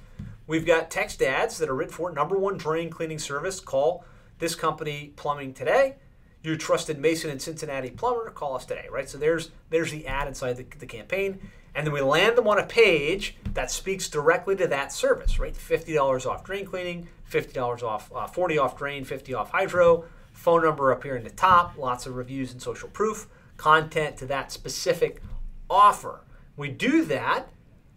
[0.45, 3.61] We've got text ads that are written for number one drain cleaning service.
[3.61, 4.03] Call
[4.39, 5.95] this company plumbing today.
[6.41, 9.09] Your trusted Mason and Cincinnati plumber, call us today, right?
[9.09, 11.39] So there's there's the ad inside the, the campaign.
[11.73, 15.55] And then we land them on a page that speaks directly to that service, right?
[15.55, 20.03] $50 off drain cleaning, $50 off, uh, 40 off drain, 50 off hydro,
[20.33, 23.27] phone number up here in the top, lots of reviews and social proof,
[23.63, 25.21] content to that specific
[25.69, 26.19] offer.
[26.57, 27.47] We do that,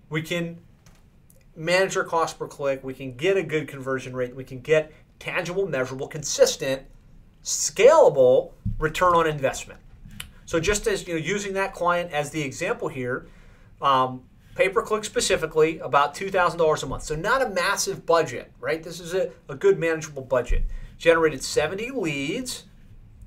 [0.08, 0.60] we can
[1.56, 4.92] manage our cost per click, we can get a good conversion rate, we can get
[5.18, 6.82] tangible, measurable, consistent,
[7.42, 9.80] scalable return on investment.
[10.44, 13.26] So just as you know, using that client as the example here,
[13.82, 14.22] um,
[14.54, 17.02] pay per click specifically about two thousand dollars a month.
[17.02, 18.80] So not a massive budget, right?
[18.80, 20.62] This is a, a good manageable budget.
[20.96, 22.66] Generated seventy leads.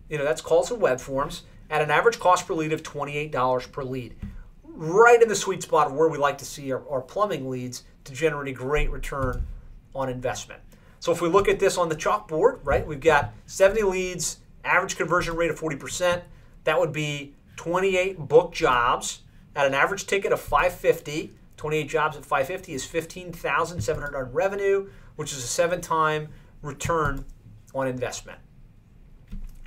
[0.09, 3.17] You know that's calls and web forms at an average cost per lead of twenty
[3.17, 4.15] eight dollars per lead.
[4.63, 7.84] Right in the sweet spot of where we like to see our, our plumbing leads
[8.05, 9.45] to generate a great return
[9.93, 10.61] on investment.
[10.99, 14.97] So if we look at this on the chalkboard, right, we've got 70 leads, average
[14.97, 16.22] conversion rate of 40%.
[16.65, 19.22] That would be 28 book jobs
[19.55, 21.34] at an average ticket of 550.
[21.57, 26.30] 28 jobs at 550 is 15,700 on revenue, which is a seven-time
[26.61, 27.26] return
[27.76, 28.39] on investment.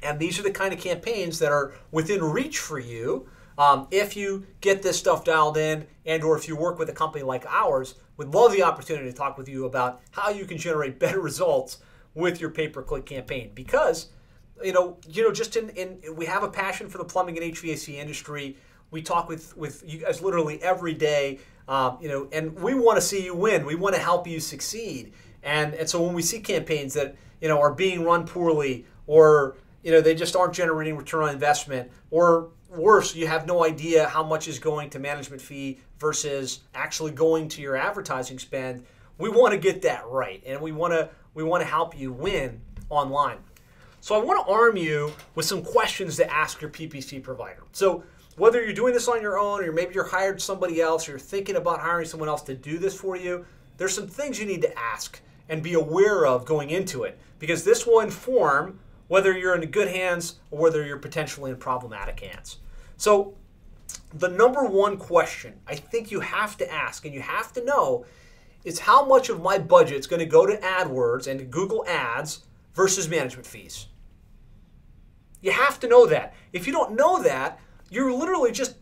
[0.02, 3.28] And these are the kind of campaigns that are within reach for you
[3.58, 6.92] um, if you get this stuff dialed in and or if you work with a
[6.92, 10.58] company like ours would love the opportunity to talk with you about how you can
[10.58, 11.78] generate better results
[12.14, 13.50] with your pay-per-click campaign.
[13.54, 14.08] Because
[14.62, 17.52] you know you know just in, in we have a passion for the plumbing and
[17.52, 18.56] hvac industry.
[18.90, 22.96] We talk with with you guys literally every day um, you know and we want
[22.96, 23.66] to see you win.
[23.66, 25.12] We want to help you succeed.
[25.42, 29.56] And and so when we see campaigns that you know are being run poorly or
[29.82, 34.08] you know they just aren't generating return on investment or worse, you have no idea
[34.08, 38.84] how much is going to management fee versus actually going to your advertising spend.
[39.18, 42.12] We want to get that right, and we want to we want to help you
[42.12, 42.60] win
[42.90, 43.38] online.
[44.00, 47.62] So I want to arm you with some questions to ask your PPC provider.
[47.70, 48.02] So
[48.36, 51.20] whether you're doing this on your own or maybe you're hired somebody else or you're
[51.20, 54.62] thinking about hiring someone else to do this for you, there's some things you need
[54.62, 58.80] to ask and be aware of going into it because this will inform
[59.12, 62.56] whether you're in good hands or whether you're potentially in problematic hands.
[62.96, 63.34] So,
[64.14, 68.06] the number one question I think you have to ask and you have to know
[68.64, 72.46] is how much of my budget is going to go to AdWords and Google Ads
[72.72, 73.88] versus management fees.
[75.42, 76.32] You have to know that.
[76.54, 77.60] If you don't know that,
[77.90, 78.76] you're literally just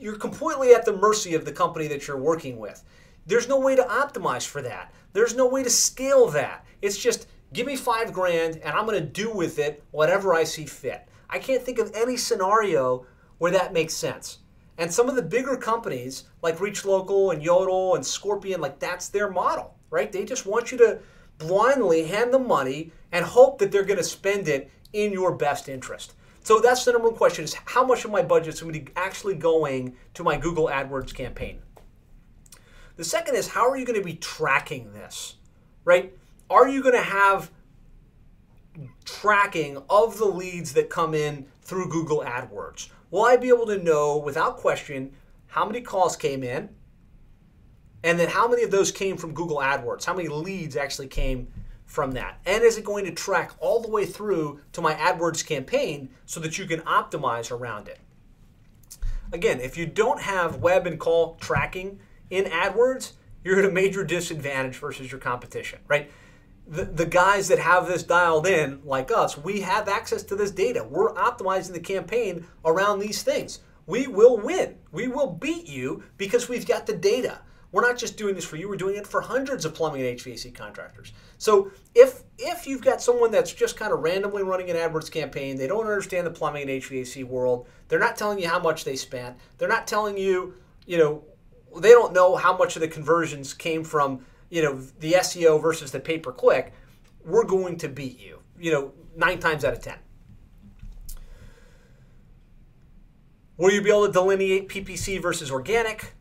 [0.00, 2.82] you're completely at the mercy of the company that you're working with.
[3.24, 4.92] There's no way to optimize for that.
[5.12, 6.66] There's no way to scale that.
[6.82, 10.44] It's just give me 5 grand and I'm going to do with it whatever I
[10.44, 11.08] see fit.
[11.30, 13.06] I can't think of any scenario
[13.38, 14.38] where that makes sense.
[14.76, 19.08] And some of the bigger companies like Reach Local and Yodle and Scorpion like that's
[19.08, 20.10] their model, right?
[20.10, 20.98] They just want you to
[21.38, 25.68] blindly hand them money and hope that they're going to spend it in your best
[25.68, 26.14] interest.
[26.42, 28.80] So that's the number one question is how much of my budget is going to
[28.80, 31.62] be actually going to my Google AdWords campaign?
[32.96, 35.36] The second is how are you going to be tracking this?
[35.84, 36.16] Right?
[36.50, 37.50] Are you going to have
[39.04, 42.88] tracking of the leads that come in through Google AdWords?
[43.10, 45.12] Will I be able to know without question
[45.46, 46.68] how many calls came in
[48.02, 50.04] and then how many of those came from Google AdWords?
[50.04, 51.48] How many leads actually came
[51.86, 52.40] from that?
[52.44, 56.40] And is it going to track all the way through to my AdWords campaign so
[56.40, 58.00] that you can optimize around it?
[59.32, 64.04] Again, if you don't have web and call tracking in AdWords, you're at a major
[64.04, 66.10] disadvantage versus your competition, right?
[66.66, 70.50] The, the guys that have this dialed in, like us, we have access to this
[70.50, 70.82] data.
[70.82, 73.60] We're optimizing the campaign around these things.
[73.86, 74.76] We will win.
[74.90, 77.40] We will beat you because we've got the data.
[77.74, 80.16] We're not just doing this for you, we're doing it for hundreds of plumbing and
[80.16, 81.12] HVAC contractors.
[81.38, 85.56] So if if you've got someone that's just kind of randomly running an AdWords campaign,
[85.56, 88.94] they don't understand the plumbing and HVAC world, they're not telling you how much they
[88.94, 90.54] spent, they're not telling you,
[90.86, 91.24] you know,
[91.80, 95.90] they don't know how much of the conversions came from, you know, the SEO versus
[95.90, 96.72] the pay per click,
[97.24, 99.96] we're going to beat you, you know, nine times out of 10.
[103.56, 106.12] Will you be able to delineate PPC versus organic?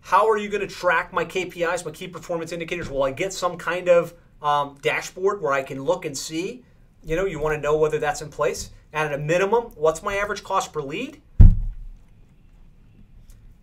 [0.00, 2.90] How are you going to track my KPIs, my key performance indicators?
[2.90, 6.62] Will I get some kind of um, dashboard where I can look and see?
[7.02, 8.70] You know, you want to know whether that's in place.
[8.92, 11.22] And at a minimum, what's my average cost per lead?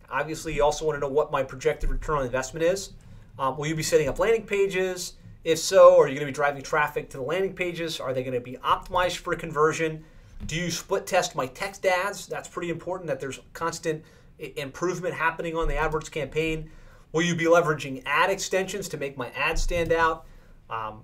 [0.10, 2.94] Obviously, you also want to know what my projected return on investment is.
[3.38, 5.14] Um, will you be setting up landing pages?
[5.44, 8.00] If so, are you going to be driving traffic to the landing pages?
[8.00, 10.04] Are they going to be optimized for conversion?
[10.46, 12.28] Do you split test my text ads?
[12.28, 14.04] That's pretty important that there's constant
[14.38, 16.70] improvement happening on the AdWords campaign?
[17.12, 20.26] Will you be leveraging ad extensions to make my ad stand out?
[20.70, 21.04] Um,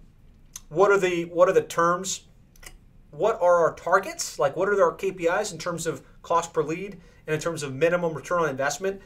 [0.70, 2.22] what are the what are the terms?
[3.12, 4.40] What are our targets?
[4.40, 7.74] Like what are our KPIs in terms of cost per lead and in terms of
[7.74, 9.02] minimum return on investment?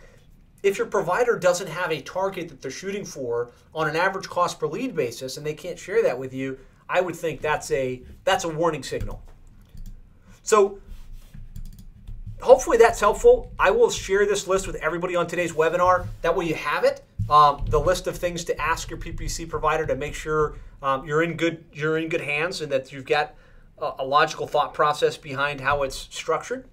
[0.63, 4.59] If your provider doesn't have a target that they're shooting for on an average cost
[4.59, 6.57] per lead basis and they can't share that with you,
[6.89, 9.21] I would think that's a that's a warning signal.
[10.41, 10.79] So
[12.41, 13.51] hopefully that's helpful.
[13.59, 16.07] I will share this list with everybody on today's webinar.
[16.21, 17.03] That way you have it.
[17.29, 21.23] Um, the list of things to ask your PPC provider to make sure um, you're
[21.23, 23.35] in good you're in good hands and that you've got
[23.79, 26.67] a, a logical thought process behind how it's structured.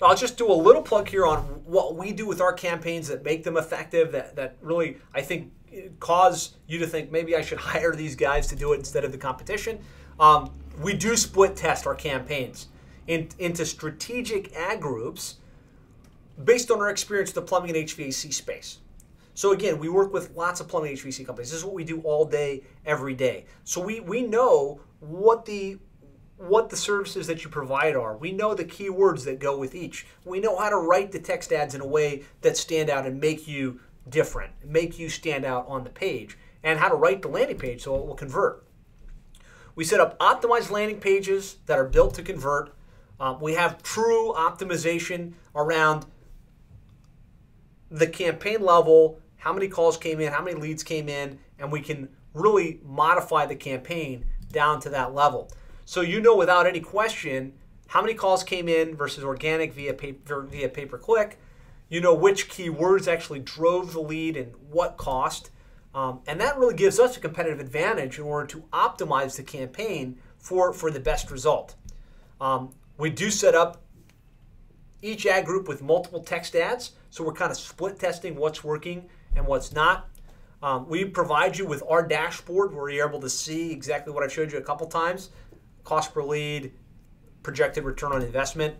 [0.00, 3.24] I'll just do a little plug here on what we do with our campaigns that
[3.24, 4.12] make them effective.
[4.12, 5.52] That that really I think
[6.00, 9.12] cause you to think maybe I should hire these guys to do it instead of
[9.12, 9.80] the competition.
[10.20, 12.68] Um, we do split test our campaigns
[13.06, 15.36] in, into strategic ad groups
[16.44, 18.78] based on our experience with the plumbing and HVAC space.
[19.34, 21.50] So again, we work with lots of plumbing HVAC companies.
[21.50, 23.46] This is what we do all day, every day.
[23.64, 25.78] So we, we know what the
[26.38, 28.16] what the services that you provide are.
[28.16, 30.06] We know the keywords that go with each.
[30.24, 33.20] We know how to write the text ads in a way that stand out and
[33.20, 37.28] make you different, make you stand out on the page, and how to write the
[37.28, 38.64] landing page so it will convert.
[39.74, 42.74] We set up optimized landing pages that are built to convert
[43.20, 46.06] um, we have true optimization around
[47.90, 51.80] the campaign level, how many calls came in, how many leads came in, and we
[51.80, 55.50] can really modify the campaign down to that level.
[55.88, 57.54] So you know without any question
[57.86, 61.38] how many calls came in versus organic via pay, via pay per click.
[61.88, 65.48] You know which keywords actually drove the lead and what cost.
[65.94, 70.18] Um, and that really gives us a competitive advantage in order to optimize the campaign
[70.36, 71.74] for, for the best result.
[72.38, 73.80] Um, We do set up
[75.00, 79.08] each ad group with multiple text ads, so we're kind of split testing what's working
[79.34, 80.10] and what's not.
[80.62, 84.28] Um, we provide you with our dashboard where you're able to see exactly what I
[84.28, 85.30] showed you a couple times
[85.88, 86.70] cost per lead,
[87.42, 88.76] projected return on investment.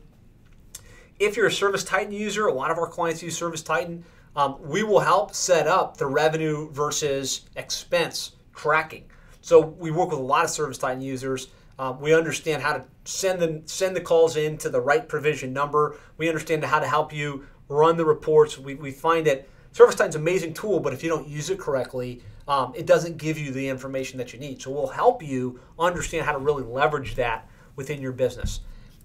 [1.18, 4.04] If you're a Service Titan user, a lot of our clients use Service Titan.
[4.36, 9.04] Um, we will help set up the revenue versus expense tracking.
[9.40, 11.48] So we work with a lot of Service Titan users.
[11.78, 15.52] Um, we understand how to send the send the calls in to the right provision
[15.52, 15.96] number.
[16.18, 18.58] We understand how to help you run the reports.
[18.58, 21.58] We, we find that Service Titan's an amazing tool, but if you don't use it
[21.58, 24.60] correctly, um, it doesn't give you the information that you need.
[24.60, 27.46] So we'll help you understand how to really leverage that
[27.76, 28.60] within your business.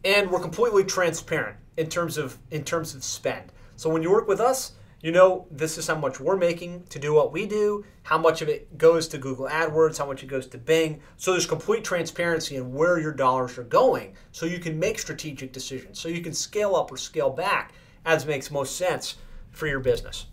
[0.06, 3.52] And we're completely transparent in terms of in terms of spend.
[3.76, 7.00] So when you work with us, you know this is how much we're making to
[7.00, 10.28] do what we do, how much of it goes to Google AdWords, how much it
[10.28, 11.02] goes to Bing.
[11.18, 15.52] So there's complete transparency in where your dollars are going so you can make strategic
[15.52, 16.00] decisions.
[16.00, 17.74] So you can scale up or scale back
[18.06, 19.16] as makes most sense
[19.52, 20.28] for your business.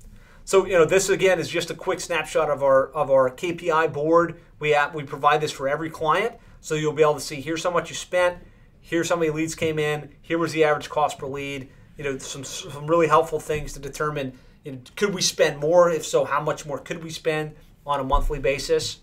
[0.44, 3.92] So you know this again is just a quick snapshot of our of our KPI
[3.92, 4.40] board.
[4.58, 7.64] We have, we provide this for every client, so you'll be able to see here's
[7.64, 8.38] how much you spent,
[8.80, 11.68] here's how many leads came in, here was the average cost per lead.
[11.96, 15.90] You know some some really helpful things to determine you know, could we spend more?
[15.90, 17.54] If so, how much more could we spend
[17.86, 18.98] on a monthly basis?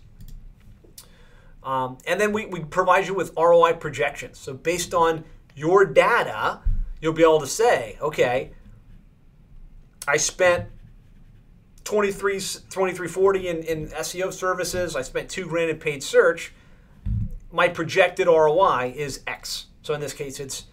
[1.62, 4.38] Um, and then we, we provide you with ROI projections.
[4.38, 5.24] So based on
[5.54, 6.60] your data,
[7.00, 8.52] you'll be able to say, okay,
[10.06, 10.66] I spent
[11.88, 14.94] 23 2340 in, in SEO services.
[14.94, 16.52] I spent two grand in paid search.
[17.50, 19.68] My projected ROI is X.
[19.80, 20.64] So in this case, it's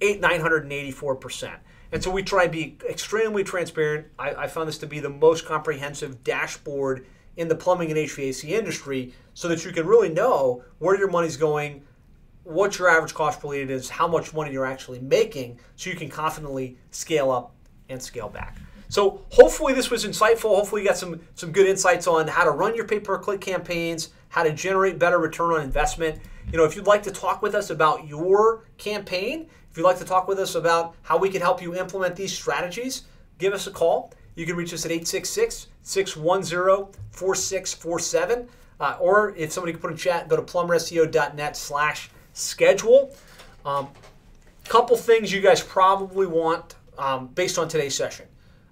[0.00, 1.56] eight nine hundred and eighty four percent.
[1.90, 4.06] And so we try and be extremely transparent.
[4.20, 7.06] I, I found this to be the most comprehensive dashboard
[7.36, 11.36] in the plumbing and HVAC industry, so that you can really know where your money's
[11.36, 11.82] going,
[12.44, 15.96] what your average cost per lead is, how much money you're actually making, so you
[15.96, 17.52] can confidently scale up
[17.88, 18.58] and scale back.
[18.92, 20.54] So hopefully this was insightful.
[20.54, 24.42] Hopefully you got some some good insights on how to run your pay-per-click campaigns, how
[24.42, 26.20] to generate better return on investment.
[26.52, 29.96] You know, if you'd like to talk with us about your campaign, if you'd like
[30.00, 33.04] to talk with us about how we can help you implement these strategies,
[33.38, 34.12] give us a call.
[34.34, 38.46] You can reach us at 866 610 4647.
[38.78, 43.16] Uh, or if somebody can put in chat, go to plumberseo.net slash schedule.
[43.64, 43.88] Um,
[44.68, 48.26] couple things you guys probably want um, based on today's session.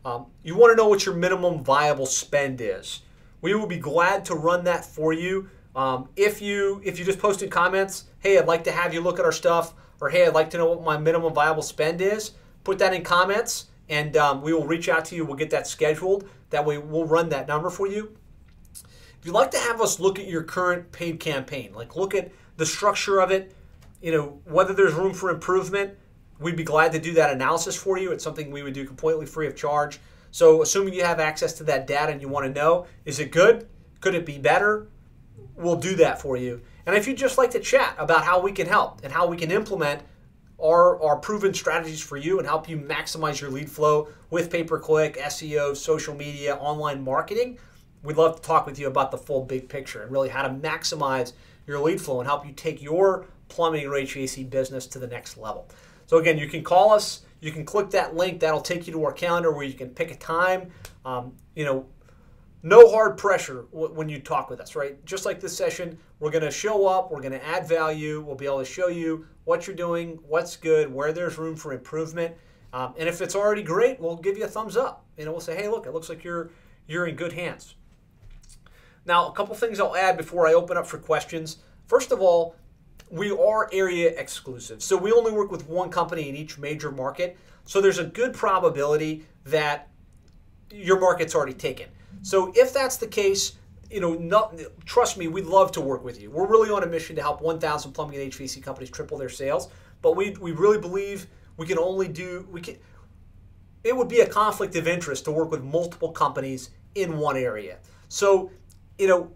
[0.04, 3.02] Um, you want to know what your minimum viable spend is.
[3.42, 5.48] We will be glad to run that for you.
[5.76, 9.18] Um, if you if you just posted comments, hey, I'd like to have you look
[9.18, 12.32] at our stuff, or hey, I'd like to know what my minimum viable spend is.
[12.64, 15.24] Put that in comments, and um, we will reach out to you.
[15.24, 16.28] We'll get that scheduled.
[16.50, 18.16] That way, we'll run that number for you.
[19.20, 22.32] If you'd like to have us look at your current paid campaign, like look at
[22.56, 23.54] the structure of it,
[24.02, 25.94] you know whether there's room for improvement,
[26.40, 28.10] we'd be glad to do that analysis for you.
[28.12, 30.00] It's something we would do completely free of charge.
[30.32, 33.32] So, assuming you have access to that data and you want to know, is it
[33.32, 33.68] good?
[34.00, 34.88] Could it be better?
[35.56, 36.62] We'll do that for you.
[36.86, 39.36] And if you'd just like to chat about how we can help and how we
[39.36, 40.02] can implement
[40.62, 44.64] our, our proven strategies for you and help you maximize your lead flow with pay
[44.64, 47.58] per click, SEO, social media, online marketing,
[48.02, 50.48] we'd love to talk with you about the full big picture and really how to
[50.48, 51.32] maximize
[51.66, 55.36] your lead flow and help you take your plumbing or HVAC business to the next
[55.36, 55.68] level.
[56.10, 57.20] So again, you can call us.
[57.38, 58.40] You can click that link.
[58.40, 60.72] That'll take you to our calendar where you can pick a time.
[61.04, 61.86] Um, you know,
[62.64, 65.02] no hard pressure when you talk with us, right?
[65.04, 67.12] Just like this session, we're going to show up.
[67.12, 68.22] We're going to add value.
[68.22, 71.72] We'll be able to show you what you're doing, what's good, where there's room for
[71.72, 72.34] improvement.
[72.72, 75.04] Um, and if it's already great, we'll give you a thumbs up.
[75.16, 76.50] Know, we'll say, hey, look, it looks like you're
[76.88, 77.76] you're in good hands.
[79.06, 81.58] Now, a couple things I'll add before I open up for questions.
[81.86, 82.56] First of all,
[83.10, 84.82] we are area exclusive.
[84.82, 87.36] So we only work with one company in each major market.
[87.64, 89.88] So there's a good probability that
[90.70, 91.88] your market's already taken.
[92.22, 93.52] So if that's the case,
[93.90, 96.30] you know, not, trust me, we'd love to work with you.
[96.30, 99.68] We're really on a mission to help 1,000 plumbing and HVAC companies triple their sales.
[100.02, 101.26] But we, we really believe
[101.56, 102.76] we can only do, we can,
[103.82, 107.78] it would be a conflict of interest to work with multiple companies in one area.
[108.08, 108.50] So,
[108.98, 109.32] you know,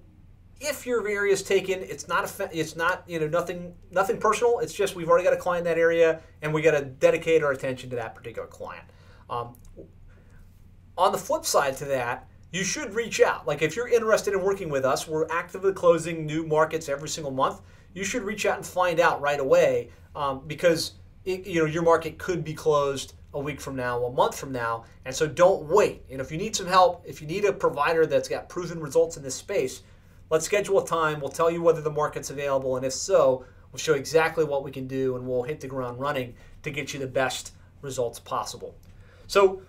[0.61, 4.61] if your area is taken, it's not a, it's not you know nothing nothing personal.
[4.61, 7.43] It's just we've already got a client in that area, and we got to dedicate
[7.43, 8.85] our attention to that particular client.
[9.29, 9.57] Um,
[10.97, 13.47] on the flip side to that, you should reach out.
[13.47, 17.33] Like if you're interested in working with us, we're actively closing new markets every single
[17.33, 17.61] month.
[17.95, 20.93] You should reach out and find out right away um, because
[21.25, 24.53] it, you know your market could be closed a week from now, a month from
[24.53, 26.05] now, and so don't wait.
[26.11, 29.17] And if you need some help, if you need a provider that's got proven results
[29.17, 29.83] in this space
[30.31, 31.21] Let's schedule a time.
[31.21, 33.45] We'll tell you whether the market's available, and if so,
[33.75, 36.95] We'll show exactly what we can do, and we'll hit the ground running to get
[36.95, 37.51] you the best
[37.83, 38.77] results possible.
[39.27, 39.63] So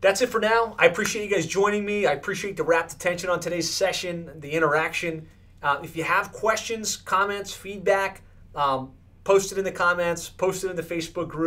[0.00, 0.74] that's it for now.
[0.80, 2.06] I appreciate you guys joining me.
[2.06, 5.28] I appreciate the rapt attention on today's session, the interaction.
[5.62, 8.22] Uh, if you have questions, comments, feedback,
[8.56, 8.90] um,
[9.22, 11.36] post it in the comments, post it in the Facebook group.